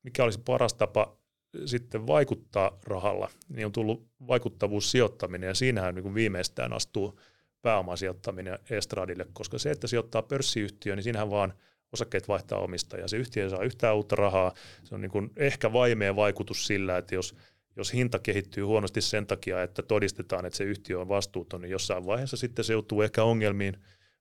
[0.04, 1.17] mikä olisi paras tapa
[1.65, 7.19] sitten vaikuttaa rahalla, niin on tullut vaikuttavuussijoittaminen ja siinähän niin viimeistään astuu
[7.62, 11.54] pääomasijoittaminen estradille, koska se, että sijoittaa pörssiyhtiöön, niin siinähän vaan
[11.93, 13.08] osakkeet vaihtaa omistajaa.
[13.08, 14.54] Se yhtiö saa yhtään uutta rahaa.
[14.84, 17.36] Se on niin ehkä vaimea vaikutus sillä, että jos,
[17.76, 22.06] jos hinta kehittyy huonosti sen takia, että todistetaan, että se yhtiö on vastuuton, niin jossain
[22.06, 23.78] vaiheessa sitten se joutuu ehkä ongelmiin,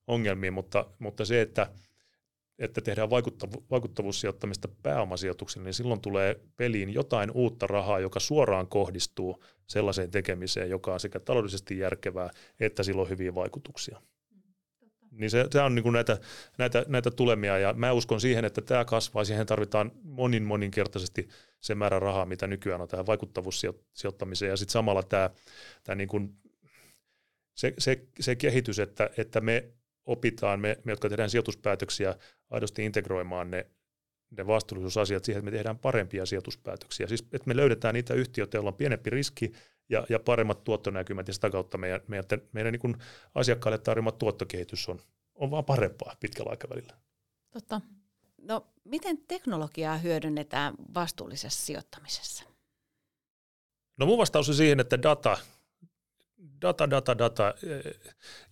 [0.07, 1.67] ongelmiin mutta, mutta se, että–
[2.59, 9.45] että tehdään vaikuttavu- vaikuttavuussijoittamista pääomasijoitukselle, niin silloin tulee peliin jotain uutta rahaa, joka suoraan kohdistuu
[9.67, 14.01] sellaiseen tekemiseen, joka on sekä taloudellisesti järkevää, että sillä on hyviä vaikutuksia.
[15.19, 16.19] Niin se, se on niin kuin näitä,
[16.59, 19.25] näitä, näitä tulemia ja mä uskon siihen, että tämä kasvaa.
[19.25, 21.29] Siihen tarvitaan monin moninkertaisesti
[21.61, 24.51] se määrä rahaa, mitä nykyään on tähän vaikuttavuussijoittamiseen.
[24.51, 25.31] Ja sitten samalla tämä,
[25.85, 26.35] tämä niin kuin
[27.55, 29.69] se, se, se kehitys, että, että me
[30.07, 32.15] opitaan, me, me jotka tehdään sijoituspäätöksiä,
[32.51, 33.67] aidosti integroimaan ne,
[34.31, 37.07] ne vastuullisuusasiat siihen, että me tehdään parempia sijoituspäätöksiä.
[37.07, 39.53] Siis että me löydetään niitä yhtiöitä, joilla on pienempi riski
[39.89, 42.97] ja, ja paremmat tuottonäkymät, ja sitä kautta meidän, meidän, meidän niin kuin
[43.35, 45.01] asiakkaille tarjoama tuottokehitys on,
[45.35, 46.95] on vaan parempaa pitkällä aikavälillä.
[47.51, 47.81] Totta.
[48.43, 52.45] No, miten teknologiaa hyödynnetään vastuullisessa sijoittamisessa?
[53.97, 55.39] No mun vastaus on siihen, että data,
[56.63, 57.55] data, data, data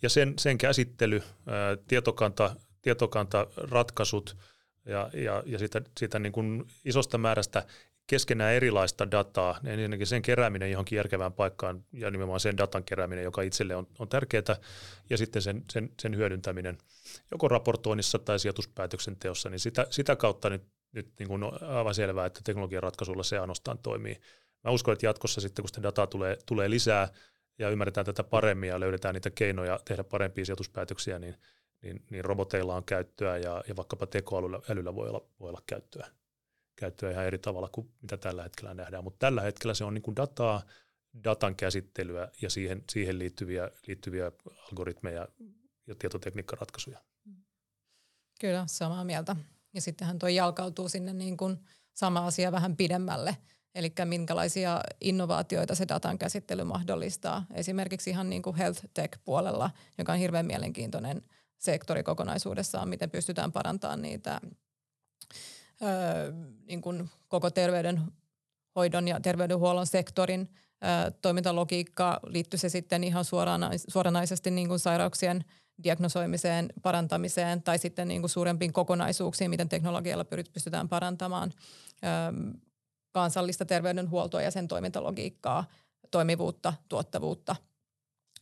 [0.02, 1.22] ja sen, sen käsittely,
[1.88, 4.36] tietokanta, tietokantaratkaisut
[4.84, 7.66] ja, ja, ja siitä, siitä niin kuin isosta määrästä
[8.06, 13.24] keskenään erilaista dataa, niin ensinnäkin sen kerääminen johonkin järkevään paikkaan ja nimenomaan sen datan kerääminen,
[13.24, 14.56] joka itselle on, on tärkeää,
[15.10, 16.78] ja sitten sen, sen, sen hyödyntäminen
[17.30, 20.62] joko raportoinnissa tai sijoituspäätöksen teossa, niin sitä, sitä kautta nyt,
[20.92, 24.20] nyt niin kuin on aivan selvää, että teknologian ratkaisulla se ainoastaan toimii.
[24.64, 27.08] Mä uskon, että jatkossa sitten, kun sitä dataa tulee, tulee lisää
[27.58, 31.36] ja ymmärretään tätä paremmin ja löydetään niitä keinoja tehdä parempia sijoituspäätöksiä, niin–
[31.82, 36.06] niin, niin roboteilla on käyttöä ja, ja vaikkapa tekoälyllä voi olla, voi olla käyttöä,
[36.76, 39.04] käyttöä ihan eri tavalla kuin mitä tällä hetkellä nähdään.
[39.04, 40.62] Mutta tällä hetkellä se on niin kuin dataa,
[41.24, 44.32] datan käsittelyä ja siihen, siihen liittyviä, liittyviä
[44.70, 45.28] algoritmeja
[45.86, 46.98] ja tietotekniikkaratkaisuja.
[48.40, 49.36] Kyllä, samaa mieltä.
[49.74, 51.58] Ja sittenhän tuo jalkautuu sinne niin kuin
[51.94, 53.36] sama asia vähän pidemmälle.
[53.74, 57.46] Eli minkälaisia innovaatioita se datan käsittely mahdollistaa.
[57.54, 61.22] Esimerkiksi ihan niin kuin health tech-puolella, joka on hirveän mielenkiintoinen–
[61.62, 64.40] sektori kokonaisuudessaan, miten pystytään parantamaan niitä
[66.66, 72.20] niin kuin koko terveydenhoidon ja terveydenhuollon sektorin ö, toimintalogiikkaa.
[72.26, 75.44] Liittyy se sitten ihan suoranais, suoranaisesti niin kuin sairauksien
[75.84, 81.52] diagnosoimiseen, parantamiseen tai sitten niin kuin suurempiin kokonaisuuksiin, miten teknologialla pystytään parantamaan
[83.12, 85.64] kansallista terveydenhuoltoa ja sen toimintalogiikkaa,
[86.10, 87.56] toimivuutta, tuottavuutta–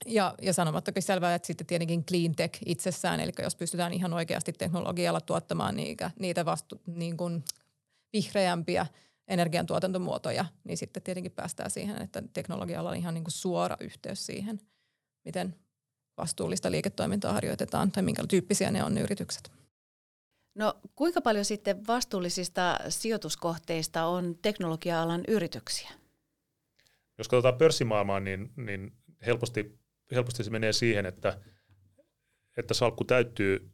[0.06, 4.52] ja, ja sanomattakin selvää, että sitten tietenkin clean tech itsessään, eli jos pystytään ihan oikeasti
[4.52, 7.44] teknologialla tuottamaan niitä, niitä vastu, niin kuin
[8.12, 8.86] vihreämpiä
[9.28, 14.60] energiantuotantomuotoja, niin sitten tietenkin päästään siihen, että teknologialla on ihan niin kuin suora yhteys siihen,
[15.24, 15.54] miten
[16.16, 19.52] vastuullista liiketoimintaa harjoitetaan tai minkä tyyppisiä ne on ne yritykset.
[20.54, 25.90] No kuinka paljon sitten vastuullisista sijoituskohteista on teknologia-alan yrityksiä?
[27.18, 28.92] Jos katsotaan pörssimaailmaa, niin, niin
[29.26, 29.79] helposti
[30.12, 31.38] helposti se menee siihen, että,
[32.56, 33.70] että salkku täyttyy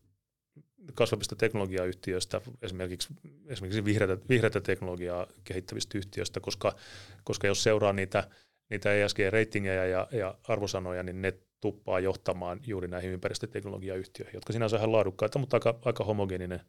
[0.94, 3.08] kasvavista teknologiayhtiöistä, esimerkiksi,
[3.46, 6.76] esimerkiksi vihreätä, vihreätä teknologiaa kehittävistä yhtiöistä, koska,
[7.24, 8.28] koska jos seuraa niitä,
[8.70, 14.92] niitä ESG-reitingejä ja, ja arvosanoja, niin ne tuppaa johtamaan juuri näihin ympäristöteknologiayhtiöihin, jotka sinänsä ihan
[14.92, 16.60] laadukkaita, mutta aika, aika homogeeninen,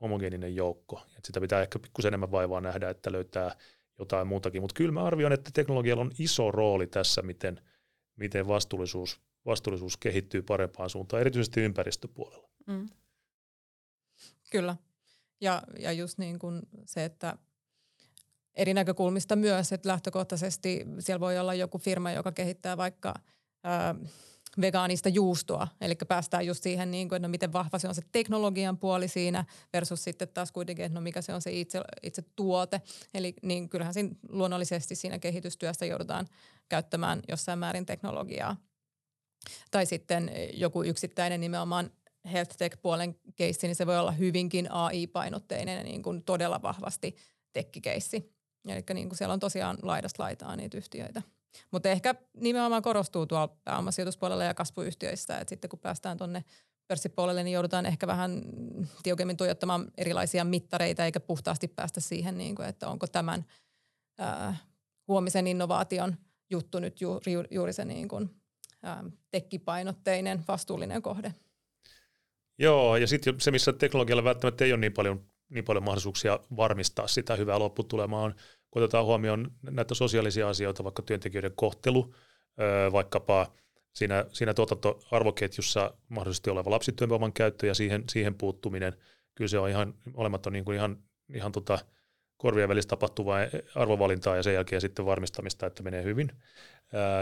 [0.00, 1.02] homogeeninen joukko.
[1.18, 3.56] Et sitä pitää ehkä pikkusen enemmän vaivaa nähdä, että löytää
[3.98, 4.62] jotain muutakin.
[4.62, 7.60] Mutta kyllä mä arvioin, että teknologialla on iso rooli tässä, miten–
[8.18, 12.48] miten vastuullisuus, vastuullisuus kehittyy parempaan suuntaan, erityisesti ympäristöpuolella.
[12.66, 12.88] Mm.
[14.50, 14.76] Kyllä.
[15.40, 17.38] Ja, ja just niin kuin se, että
[18.54, 23.14] eri näkökulmista myös, että lähtökohtaisesti siellä voi olla joku firma, joka kehittää vaikka
[23.64, 23.94] ää,
[24.60, 25.68] vegaanista juustoa.
[25.80, 29.08] Eli päästään just siihen, niin kuin, että no miten vahva se on se teknologian puoli
[29.08, 32.82] siinä versus sitten taas kuitenkin, että no mikä se on se itse, itse tuote.
[33.14, 36.26] Eli niin kyllähän siinä luonnollisesti siinä kehitystyössä joudutaan
[36.68, 38.56] käyttämään jossain määrin teknologiaa.
[39.70, 41.90] Tai sitten joku yksittäinen nimenomaan
[42.32, 47.16] health tech-puolen keissi, niin se voi olla hyvinkin AI-painotteinen ja niin kuin todella vahvasti
[47.52, 48.32] tekkikeissi.
[48.68, 51.22] Eli niin kuin siellä on tosiaan laidasta laitaa niitä yhtiöitä.
[51.70, 56.44] Mutta ehkä nimenomaan korostuu tuolla pääomasijoituspuolella ja kasvuyhtiöissä, että sitten kun päästään tuonne
[56.88, 58.42] pörssipuolelle, niin joudutaan ehkä vähän
[59.02, 63.44] tiukemmin tuijottamaan erilaisia mittareita, eikä puhtaasti päästä siihen, niin kuin, että onko tämän
[64.18, 64.56] ää,
[65.08, 66.16] huomisen innovaation
[66.50, 68.30] juttu nyt juuri, juuri se niin kuin,
[68.82, 71.34] ää, tekkipainotteinen, vastuullinen kohde.
[72.58, 77.08] Joo, ja sitten se, missä teknologialla välttämättä ei ole niin paljon, niin paljon mahdollisuuksia varmistaa
[77.08, 78.34] sitä hyvää lopputulemaa, on,
[78.70, 82.14] kun otetaan huomioon näitä sosiaalisia asioita, vaikka työntekijöiden kohtelu,
[82.92, 83.52] vaikkapa
[83.92, 88.92] siinä, siinä tuotantoarvoketjussa mahdollisesti oleva lapsityövoiman käyttö ja siihen, siihen puuttuminen,
[89.34, 90.98] kyllä se on ihan, molemmat on niin kuin ihan,
[91.34, 91.78] ihan tota,
[92.36, 93.38] korvien välissä tapahtuvaa
[93.74, 96.32] arvovalintaa ja sen jälkeen sitten varmistamista, että menee hyvin.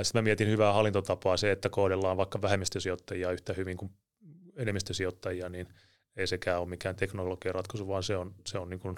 [0.03, 3.91] Sitten mä mietin hyvää hallintotapaa se, että kohdellaan vaikka vähemmistösijoittajia yhtä hyvin kuin
[4.57, 5.69] enemmistösijoittajia, niin
[6.17, 8.97] ei sekään ole mikään teknologian ratkaisu, vaan se on, se on niin kuin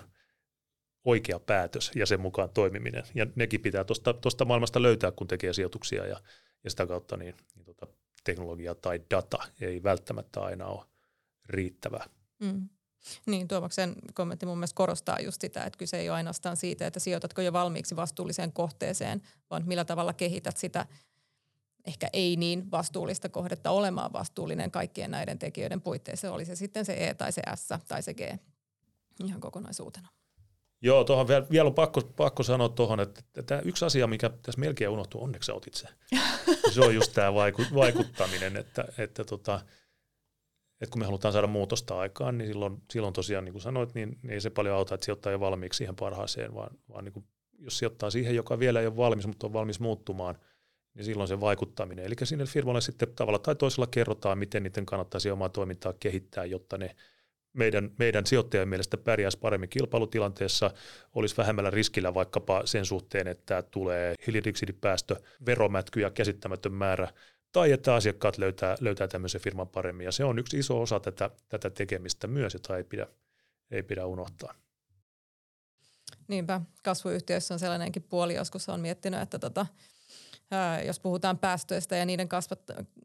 [1.04, 3.04] oikea päätös ja sen mukaan toimiminen.
[3.14, 3.84] Ja nekin pitää
[4.20, 6.20] tuosta maailmasta löytää, kun tekee sijoituksia ja,
[6.64, 7.86] ja sitä kautta niin, niin tota,
[8.24, 10.86] teknologia tai data ei välttämättä aina ole
[11.48, 12.08] riittävää.
[12.38, 12.68] Mm.
[13.26, 17.00] Niin, Tuomaksen kommentti mun mielestä korostaa just sitä, että kyse ei ole ainoastaan siitä, että
[17.00, 20.86] sijoitatko jo valmiiksi vastuulliseen kohteeseen, vaan millä tavalla kehität sitä
[21.86, 27.08] ehkä ei niin vastuullista kohdetta olemaan vastuullinen kaikkien näiden tekijöiden puitteissa, oli se sitten se
[27.08, 28.20] E tai se S tai se G
[29.24, 30.08] ihan kokonaisuutena.
[30.82, 34.60] Joo, tuohon vielä, vielä on pakko, pakko sanoa tuohon, että tämä yksi asia, mikä tässä
[34.60, 35.88] melkein unohtuu, onneksi otit se.
[36.74, 37.34] Se on just tämä
[37.74, 39.60] vaikuttaminen, että, että tota,
[40.80, 44.18] että kun me halutaan saada muutosta aikaan, niin silloin, silloin tosiaan, niin kuin sanoit, niin,
[44.22, 47.24] niin ei se paljon auta, että sijoittaa jo valmiiksi siihen parhaaseen, vaan, vaan niin kuin,
[47.58, 50.38] jos sijoittaa siihen, joka vielä ei ole valmis, mutta on valmis muuttumaan,
[50.94, 52.04] niin silloin se vaikuttaminen.
[52.04, 56.78] Eli sinne firmalle sitten tavalla tai toisella kerrotaan, miten niiden kannattaisi omaa toimintaa kehittää, jotta
[56.78, 56.96] ne
[57.52, 60.70] meidän, meidän sijoittajien mielestä pärjäisi paremmin kilpailutilanteessa,
[61.14, 67.08] olisi vähemmällä riskillä vaikkapa sen suhteen, että tulee hiilidioksidipäästö, veromätky ja käsittämätön määrä
[67.52, 70.04] tai että asiakkaat löytää, löytää tämmöisen firman paremmin.
[70.04, 73.06] Ja se on yksi iso osa tätä, tätä tekemistä myös, jota ei pidä,
[73.70, 74.54] ei pidä unohtaa.
[76.28, 79.66] Niinpä, kasvuyhtiöissä on sellainenkin puoli, joskus on miettinyt, että tota,
[80.86, 82.28] jos puhutaan päästöistä ja niiden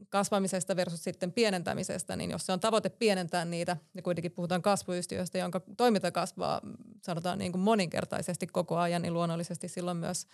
[0.10, 5.38] kasvamisesta versus sitten pienentämisestä, niin jos se on tavoite pienentää niitä, ja kuitenkin puhutaan kasvuyhtiöistä,
[5.38, 6.62] jonka toiminta kasvaa
[7.01, 10.27] sanotaan niin kuin moninkertaisesti koko ajan, niin luonnollisesti silloin myös–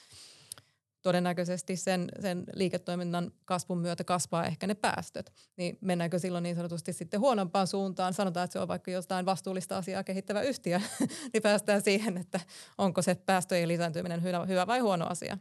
[1.02, 5.34] todennäköisesti sen, sen liiketoiminnan kasvun myötä kasvaa ehkä ne päästöt.
[5.58, 8.13] Niin mennäänkö silloin niin sanotusti sitten huonompaan suuntaan?
[8.13, 10.80] Sanotaan, että se on vaikka jostain vastuullista asiaa kehittävä yhtiö,
[11.34, 12.39] niin päästään siihen, että
[12.78, 15.38] onko se päästöjen lisääntyminen hyvä vai huono asia.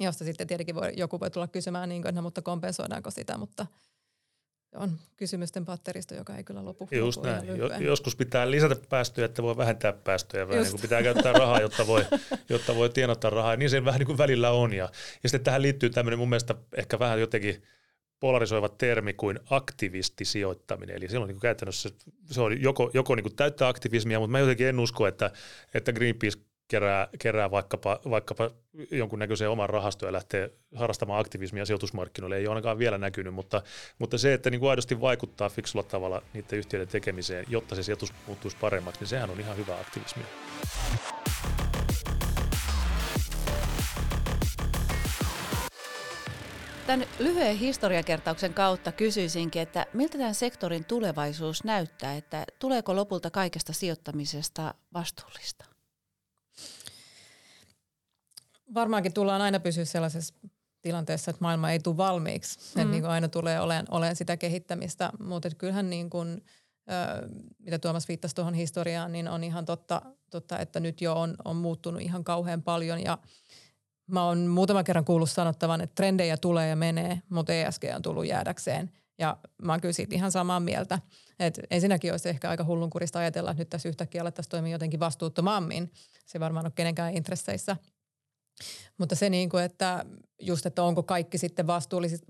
[0.00, 3.66] Josta sitten tietenkin voi, joku voi tulla kysymään, niin kuin, no, mutta kompensoidaanko sitä, mutta–
[4.74, 6.88] on kysymysten patteristo, joka ei kyllä lopu.
[6.90, 7.46] Just näin.
[7.80, 10.48] Joskus pitää lisätä päästöjä, että voi vähentää päästöjä.
[10.48, 12.04] Vähän niin pitää käyttää rahaa, jotta voi,
[12.48, 13.52] jotta voi tienata rahaa.
[13.52, 14.72] Ja niin se vähän niin kuin välillä on.
[14.72, 14.88] Ja,
[15.22, 17.62] ja sitten tähän liittyy tämmöinen mun mielestä ehkä vähän jotenkin
[18.20, 20.96] polarisoiva termi kuin aktivistisijoittaminen.
[20.96, 21.90] Eli silloin niin kuin käytännössä
[22.30, 25.30] se on joko, joko niin kuin täyttää aktivismia, mutta mä jotenkin en usko, että,
[25.74, 26.38] että Greenpeace
[26.72, 28.50] kerää, kerää vaikkapa, vaikkapa
[28.90, 33.62] jonkunnäköisen oman rahaston ja lähtee harrastamaan aktivismia sijoitusmarkkinoille, ei ole ainakaan vielä näkynyt, mutta,
[33.98, 38.12] mutta se, että niin kuin aidosti vaikuttaa fiksulla tavalla niiden yhtiöiden tekemiseen, jotta se sijoitus
[38.26, 40.22] muuttuisi paremmaksi, niin sehän on ihan hyvä aktivismi.
[46.86, 53.72] Tämän lyhyen historiakertauksen kautta kysyisinkin, että miltä tämän sektorin tulevaisuus näyttää, että tuleeko lopulta kaikesta
[53.72, 55.71] sijoittamisesta vastuullista?
[58.74, 60.34] Varmaankin tullaan aina pysyä sellaisessa
[60.82, 62.58] tilanteessa, että maailma ei tule valmiiksi.
[62.58, 62.80] Mm.
[62.80, 66.44] Että niin kuin aina tulee olemaan, olemaan sitä kehittämistä, mutta kyllähän niin kuin,
[66.90, 71.34] ö, mitä Tuomas viittasi tuohon historiaan, niin on ihan totta, totta että nyt jo on,
[71.44, 73.18] on muuttunut ihan kauhean paljon ja
[74.06, 78.26] mä oon muutaman kerran kuullut sanottavan, että trendejä tulee ja menee, mutta ESG on tullut
[78.26, 78.90] jäädäkseen.
[79.18, 80.98] Ja mä oon kyllä siitä ihan samaa mieltä.
[81.38, 85.92] että ensinnäkin olisi ehkä aika hullunkurista ajatella, että nyt tässä yhtäkkiä alettaisiin toimia jotenkin vastuuttomammin.
[86.26, 87.76] Se varmaan on kenenkään intresseissä–
[88.98, 90.04] mutta se, niin kuin, että
[90.40, 91.66] just, että onko kaikki sitten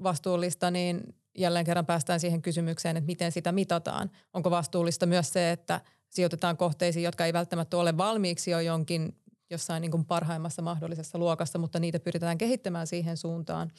[0.03, 4.11] vastuullista, niin jälleen kerran päästään siihen kysymykseen, että miten sitä mitataan.
[4.33, 9.17] Onko vastuullista myös se, että sijoitetaan kohteisiin, jotka ei välttämättä ole valmiiksi jo jonkin
[9.51, 13.71] jossain niin kuin parhaimmassa mahdollisessa luokassa, mutta niitä pyritään kehittämään siihen suuntaan.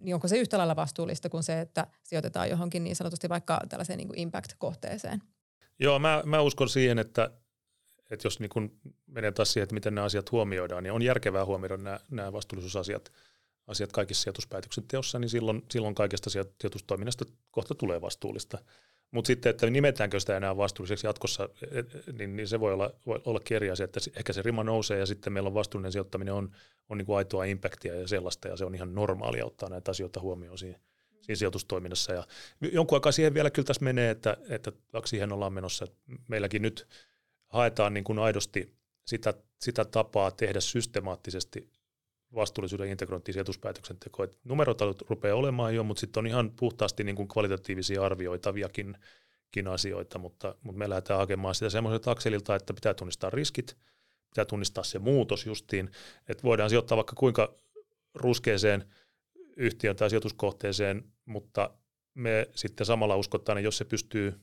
[0.00, 3.96] niin onko se yhtä lailla vastuullista kuin se, että sijoitetaan johonkin niin sanotusti vaikka tällaiseen
[3.96, 5.22] niin impact-kohteeseen?
[5.78, 7.30] Joo, mä, mä uskon siihen, että
[8.10, 8.72] että jos niin kun
[9.06, 13.12] menee taas siihen, että miten nämä asiat huomioidaan, niin on järkevää huomioida nämä, nämä vastuullisuusasiat
[13.66, 18.58] asiat kaikissa sijoituspäätöksenteossa, niin silloin, silloin kaikesta sijoitustoiminnasta kohta tulee vastuullista.
[19.10, 21.48] Mutta sitten, että nimetäänkö sitä enää vastuulliseksi jatkossa,
[22.18, 25.06] niin, niin se voi olla, voi olla eri asia, että ehkä se rima nousee ja
[25.06, 26.50] sitten meillä on vastuullinen sijoittaminen on,
[26.88, 30.20] on niin kuin aitoa impactia ja sellaista ja se on ihan normaalia ottaa näitä asioita
[30.20, 30.78] huomioon siinä,
[31.20, 32.12] siinä sijoitustoiminnassa.
[32.12, 32.26] Ja
[32.72, 34.72] jonkun aikaa siihen vielä kyllä tässä menee, että, että
[35.04, 35.86] siihen ollaan menossa.
[36.28, 36.86] Meilläkin nyt
[37.56, 41.70] haetaan niin kuin aidosti sitä, sitä tapaa tehdä systemaattisesti
[42.34, 44.26] vastuullisuuden integrointia sijoituspäätöksentekoa.
[44.44, 48.96] Numerot rupeaa olemaan jo, mutta sitten on ihan puhtaasti niin kuin kvalitatiivisia arvioitaviakin
[49.70, 53.76] asioita, mutta, mutta me lähdetään hakemaan sitä semmoiselta akselilta, että pitää tunnistaa riskit,
[54.30, 55.90] pitää tunnistaa se muutos justiin,
[56.28, 57.54] että voidaan sijoittaa vaikka kuinka
[58.14, 58.84] ruskeeseen
[59.56, 61.70] yhtiön tai sijoituskohteeseen, mutta
[62.14, 64.40] me sitten samalla uskotaan, että jos se pystyy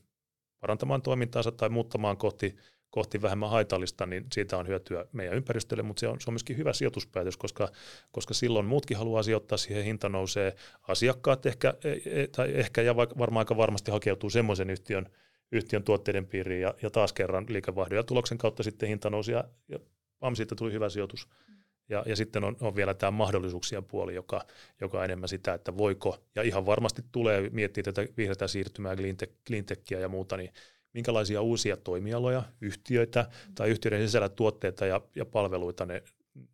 [0.60, 2.56] parantamaan toimintaansa tai muuttamaan kohti,
[2.94, 6.56] kohti vähemmän haitallista, niin siitä on hyötyä meidän ympäristölle, mutta se on, se on myöskin
[6.56, 7.68] hyvä sijoituspäätös, koska,
[8.12, 10.54] koska silloin muutkin haluaa sijoittaa siihen, hinta nousee,
[10.88, 15.06] asiakkaat ehkä, e, e, tai ehkä ja varmaan aika varmasti hakeutuu semmoisen yhtiön,
[15.52, 19.44] yhtiön tuotteiden piiriin ja, ja taas kerran liikevaihdon ja tuloksen kautta sitten hinta nousi ja,
[19.68, 19.78] ja
[20.18, 21.28] pam, siitä tuli hyvä sijoitus.
[21.88, 24.44] Ja, ja sitten on, on vielä tämä mahdollisuuksien puoli, joka,
[24.80, 28.96] joka on enemmän sitä, että voiko, ja ihan varmasti tulee miettiä tätä vihreätä siirtymää,
[29.46, 30.50] cleantechia ja muuta, niin
[30.94, 36.02] minkälaisia uusia toimialoja, yhtiöitä tai yhtiöiden sisällä tuotteita ja, ja palveluita ne,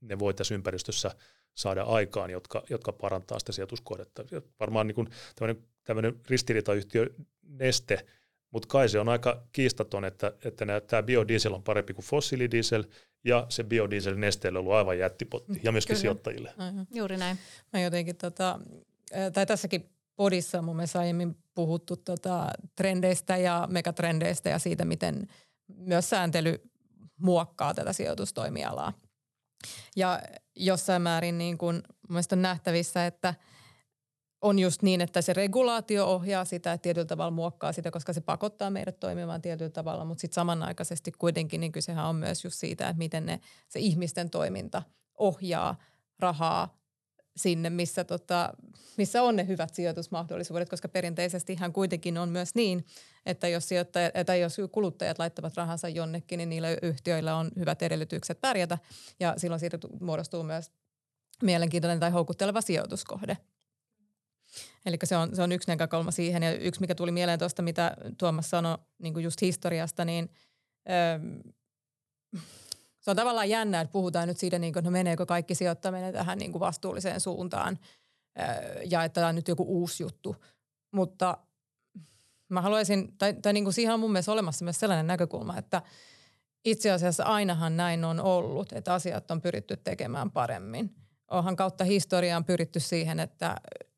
[0.00, 1.11] ne voi tässä ympäristössä
[1.55, 4.24] saada aikaan, jotka, jotka parantaa sitä sijoituskohdetta.
[4.61, 7.07] Varmaan niin tämmöinen, tämmöinen ristiriitayhtiö
[7.42, 8.07] Neste,
[8.50, 12.85] mutta kai se on aika kiistaton, että, että tämä biodiesel on parempi kuin fossiilidiesel,
[13.24, 16.00] ja se biodiesel nesteelle on ollut aivan jättipotti, ja myöskin Kyllä.
[16.00, 16.53] sijoittajille.
[16.59, 16.87] Aivan.
[16.94, 17.38] Juuri näin.
[17.72, 18.61] Mä jotenkin, tota,
[19.33, 25.26] tai tässäkin podissa mun mielestä aiemmin puhuttu tota, trendeistä ja megatrendeistä ja siitä, miten
[25.76, 26.70] myös sääntely
[27.20, 28.92] muokkaa tätä sijoitustoimialaa.
[29.96, 30.22] Ja
[30.56, 33.35] jossain määrin niin kun, mun on nähtävissä, että–
[34.40, 38.20] on just niin, että se regulaatio ohjaa sitä, että tietyllä tavalla muokkaa sitä, koska se
[38.20, 42.88] pakottaa meidät toimimaan tietyllä tavalla, mutta sitten samanaikaisesti kuitenkin niin kysehän on myös just siitä,
[42.88, 44.83] että miten ne, se ihmisten toiminta
[45.18, 45.78] ohjaa
[46.18, 46.80] rahaa
[47.37, 48.53] sinne, missä, tota,
[48.97, 52.87] missä on ne hyvät sijoitusmahdollisuudet, koska perinteisesti ihan kuitenkin on myös niin,
[53.27, 53.69] että jos,
[54.27, 58.79] tai jos kuluttajat laittavat rahansa jonnekin, niin niillä yhtiöillä on hyvät edellytykset pärjätä
[59.21, 60.71] ja silloin siitä muodostuu myös
[61.43, 63.37] mielenkiintoinen tai houkutteleva sijoituskohde.
[64.87, 66.43] Eli se on, se on yksi näkökulma siihen.
[66.43, 70.31] Ja yksi, mikä tuli mieleen tuosta, mitä Tuomas sanoi niin just historiasta, niin
[70.90, 71.19] öö,
[73.01, 76.39] se on tavallaan jännä, että puhutaan nyt siitä, niin kuin, no meneekö kaikki sijoittaminen tähän
[76.39, 77.79] niin kuin vastuulliseen suuntaan
[78.39, 80.37] öö, ja että tämä on nyt joku uusi juttu.
[80.93, 81.39] Mutta
[82.49, 85.83] mä haluaisin, tai, tai niin kuin siihen on mun mielestä olemassa myös sellainen näkökulma, että
[86.65, 90.95] itse asiassa ainahan näin on ollut, että asiat on pyritty tekemään paremmin.
[91.31, 93.57] Onhan kautta historiaan pyritty siihen, että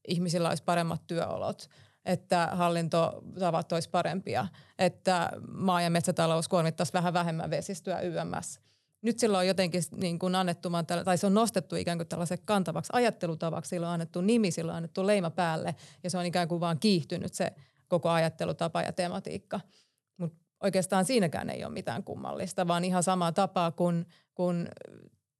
[0.09, 1.69] ihmisillä olisi paremmat työolot,
[2.05, 4.47] että hallintotavat olisi parempia,
[4.79, 8.61] että maa- ja metsätalous kuormittaisi vähän vähemmän vesistöä YMS.
[9.03, 10.69] Nyt sillä on jotenkin niin kuin annettu,
[11.05, 14.77] tai se on nostettu ikään kuin tällaiseksi kantavaksi ajattelutavaksi, sillä on annettu nimi, sillä on
[14.77, 17.53] annettu leima päälle ja se on ikään kuin vaan kiihtynyt se
[17.89, 19.61] koko ajattelutapa ja tematiikka.
[20.17, 24.69] Mutta oikeastaan siinäkään ei ole mitään kummallista, vaan ihan samaa tapaa kuin kun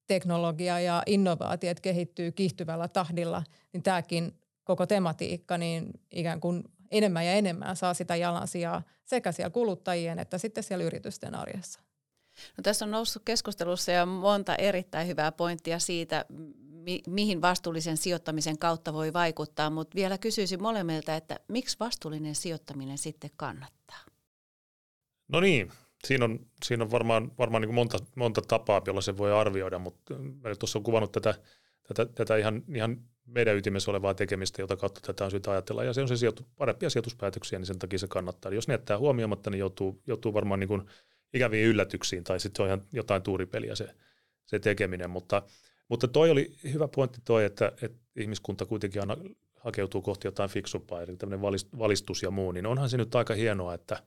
[0.07, 7.33] teknologia ja innovaatiot kehittyy kiihtyvällä tahdilla, niin tämäkin koko tematiikka, niin ikään kuin enemmän ja
[7.33, 11.81] enemmän saa sitä jalansijaa sekä siellä kuluttajien että sitten siellä yritysten arjessa.
[12.57, 16.25] No, tässä on noussut keskustelussa jo monta erittäin hyvää pointtia siitä,
[16.83, 22.99] mi- mihin vastuullisen sijoittamisen kautta voi vaikuttaa, mutta vielä kysyisin molemmilta, että miksi vastuullinen sijoittaminen
[22.99, 23.99] sitten kannattaa?
[25.29, 25.73] No niin,
[26.07, 30.15] siinä on, siinä on varmaan, varmaan niin monta, monta tapaa, jolla se voi arvioida, mutta
[30.59, 31.35] tuossa on kuvannut tätä,
[31.89, 35.85] tätä, tätä ihan, ihan meidän ytimessä olevaa tekemistä, jota kautta tätä on syytä ajatella.
[35.85, 38.49] Ja se on se sijoitu, parempia sijoituspäätöksiä, niin sen takia se kannattaa.
[38.49, 40.83] Eli jos ne jättää huomioimatta, niin joutuu, joutuu varmaan niin kuin
[41.35, 43.95] ikäviin yllätyksiin, tai sitten se on ihan jotain tuuripeliä se,
[44.47, 45.11] se tekeminen.
[45.11, 45.43] Mutta,
[45.89, 49.17] mutta toi oli hyvä pointti toi, että, että ihmiskunta kuitenkin aina
[49.61, 51.43] hakeutuu kohti jotain fiksumpaa, eli tämmöinen
[51.79, 54.03] valistus ja muu, niin onhan se nyt aika hienoa, että,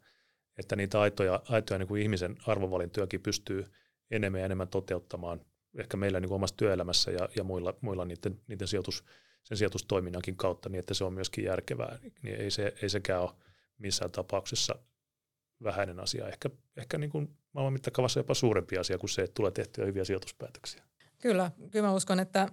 [0.58, 3.66] että niitä aitoja, aitoja niin kuin ihmisen arvovalintojakin pystyy
[4.12, 5.42] enemmän ja enemmän toteuttamaan
[5.78, 9.04] ehkä meillä niin kuin omassa työelämässä ja, ja muilla, muilla niiden, niiden sijoitus,
[9.44, 13.32] sen sijoitustoiminnankin kautta, niin että se on myöskin järkevää, niin ei, se, ei sekään ole
[13.78, 14.76] missään tapauksessa
[15.64, 16.28] vähäinen asia.
[16.28, 20.06] Ehkä, ehkä niin kuin maailman mittakaavassa jopa suurempi asia kuin se, että tulee tehtyä hyviä
[20.06, 20.84] sijoituspäätöksiä.
[21.22, 22.50] Kyllä, kyllä mä uskon, että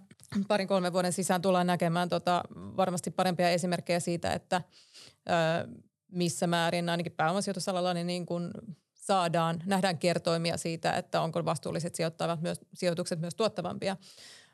[0.49, 4.63] parin kolmen vuoden sisään tullaan näkemään tota, varmasti parempia esimerkkejä siitä, että
[5.29, 5.69] ö,
[6.13, 8.51] missä määrin ainakin pääomasijoitusalalla niin, niin kuin
[8.95, 13.97] saadaan, nähdään kertoimia siitä, että onko vastuulliset sijoittavat myös, sijoitukset myös tuottavampia.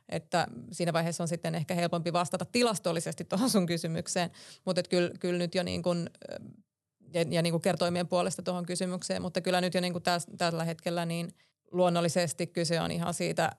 [0.09, 4.31] Että siinä vaiheessa on sitten ehkä helpompi vastata tilastollisesti tuohon sun kysymykseen,
[4.65, 6.11] mutta kyllä, kyllä nyt jo niin kuin,
[7.15, 10.27] ja, ja niin kuin kertoimien puolesta tuohon kysymykseen, mutta kyllä nyt jo niin kuin täs,
[10.39, 11.29] tällä hetkellä niin
[11.73, 13.53] luonnollisesti kyse on ihan siitä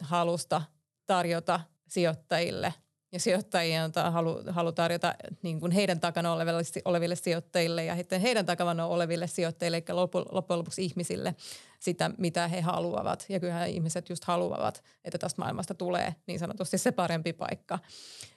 [0.00, 0.62] halusta
[1.06, 2.74] tarjota sijoittajille–
[3.12, 8.86] ja sijoittajien halu, halu tarjota niin kuin heidän takana oleville, oleville sijoittajille ja heidän takana
[8.86, 10.26] oleville sijoittajille, eli loppujen
[10.58, 11.34] lopuksi ihmisille
[11.78, 13.26] sitä, mitä he haluavat.
[13.28, 17.78] Ja kyllähän ihmiset just haluavat, että tästä maailmasta tulee niin sanotusti se parempi paikka.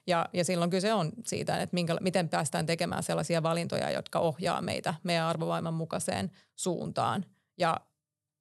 [0.08, 4.62] Ja, ja silloin kyse on siitä, että minkä, miten päästään tekemään sellaisia valintoja, jotka ohjaa
[4.62, 7.26] meitä meidän arvovaiman mukaiseen suuntaan.
[7.58, 7.78] Ja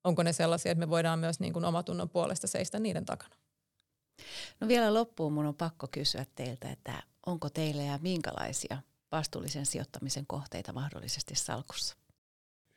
[0.04, 3.36] onko ne sellaisia, että me voidaan myös niin kuin omatunnon puolesta seistä niiden takana.
[4.60, 8.78] No vielä loppuun mun on pakko kysyä teiltä, että onko teillä ja minkälaisia
[9.12, 11.96] vastuullisen sijoittamisen kohteita mahdollisesti salkussa?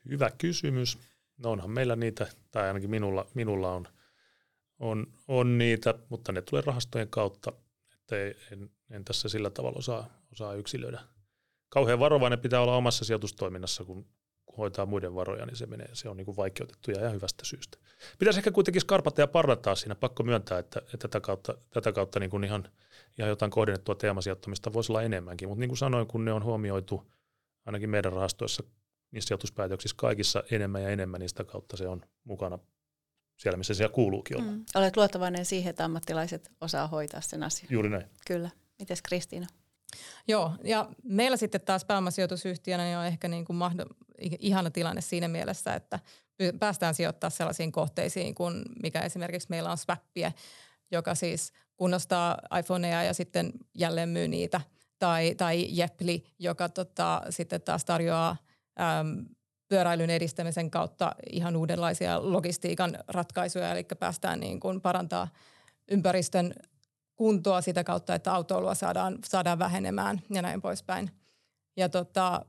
[0.10, 0.98] Hyvä kysymys.
[1.38, 3.88] No onhan meillä niitä, tai ainakin minulla, minulla on,
[4.80, 7.54] on, on niitä, mutta ne tulee rahastojen kautta,
[7.94, 8.16] että
[8.52, 11.00] en, en tässä sillä tavalla osaa, osaa yksilöidä.
[11.70, 14.06] Kauhean varovainen pitää olla omassa sijoitustoiminnassa, kun
[14.58, 17.78] hoitaa muiden varoja, niin se, menee, se on niin kuin vaikeutettu ja ihan hyvästä syystä.
[18.20, 22.20] Pitäisi ehkä kuitenkin skarpata ja parantaa siinä, pakko myöntää, että, että tätä kautta, tätä kautta
[22.20, 22.70] niin kuin ihan,
[23.18, 27.12] ihan jotain kohdennettua teemasijoittamista voisi olla enemmänkin, mutta niin kuin sanoin, kun ne on huomioitu
[27.66, 28.64] ainakin meidän rahastoissa
[29.14, 32.60] niissä sijoituspäätöksissä kaikissa enemmän ja enemmän, niin sitä kautta se on mukana
[33.38, 34.52] siellä, missä siellä kuuluukin olla.
[34.52, 34.66] Mm.
[34.76, 37.68] Olet luottavainen siihen, että ammattilaiset osaa hoitaa sen asian.
[37.72, 38.06] Juuri näin.
[38.28, 38.50] Kyllä.
[38.80, 39.48] Mites Kristiina?
[40.28, 43.96] Joo, ja meillä sitten taas pääomasijoitusyhtiönä niin on ehkä niin kuin mahdoll-
[44.40, 46.00] ihana tilanne siinä mielessä, että
[46.60, 50.34] päästään sijoittaa sellaisiin kohteisiin kuin mikä esimerkiksi meillä on Swappie,
[50.92, 54.62] joka siis kunnostaa iPhoneja ja sitten jälleen myy niitä,
[55.00, 58.38] tai, tai Jepli, joka tota, sitten taas tarjoaa
[58.80, 59.26] äm,
[59.68, 65.28] pyöräilyn edistämisen kautta ihan uudenlaisia logistiikan ratkaisuja, eli päästään niin kuin parantaa
[65.92, 66.54] ympäristön
[67.16, 71.12] kuntoa sitä kautta, että autoilua saadaan, saadaan vähenemään ja näin poispäin.
[71.78, 72.46] Ja tota,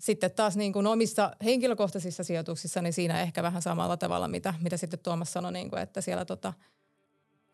[0.00, 4.76] sitten taas niin kuin omissa henkilökohtaisissa sijoituksissa, niin siinä ehkä vähän samalla tavalla, mitä, mitä
[4.76, 6.52] sitten Tuomas sanoi, niin kuin, että siellä tota,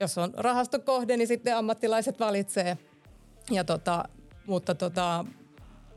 [0.00, 2.78] jos on rahastokohde, niin sitten ammattilaiset valitsee.
[3.50, 4.04] Ja tota,
[4.46, 5.24] mutta tota,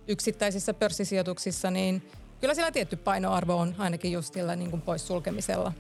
[0.08, 2.10] yksittäisissä pörssisijoituksissa, niin
[2.42, 5.74] kyllä siellä tietty painoarvo on ainakin just sillä niin kuin poissulkemisella.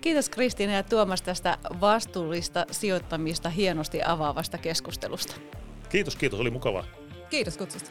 [0.00, 5.34] Kiitos Kristiina ja Tuomas tästä vastuullista sijoittamista hienosti avaavasta keskustelusta.
[5.88, 6.40] Kiitos, kiitos.
[6.40, 6.84] Oli mukavaa.
[7.30, 7.90] Kiitos kutsusta.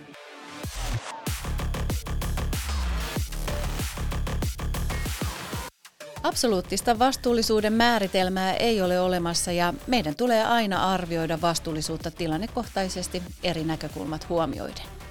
[6.23, 14.29] Absoluuttista vastuullisuuden määritelmää ei ole olemassa ja meidän tulee aina arvioida vastuullisuutta tilannekohtaisesti eri näkökulmat
[14.29, 15.02] huomioiden.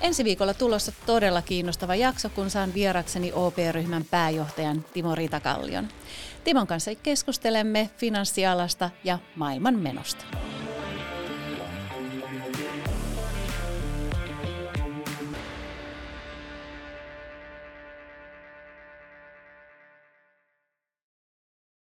[0.00, 5.88] Ensi viikolla tulossa todella kiinnostava jakso, kun saan vierakseni OP-ryhmän pääjohtajan Timo Ritakallion.
[6.44, 10.24] Timon kanssa keskustelemme finanssialasta ja maailman menosta.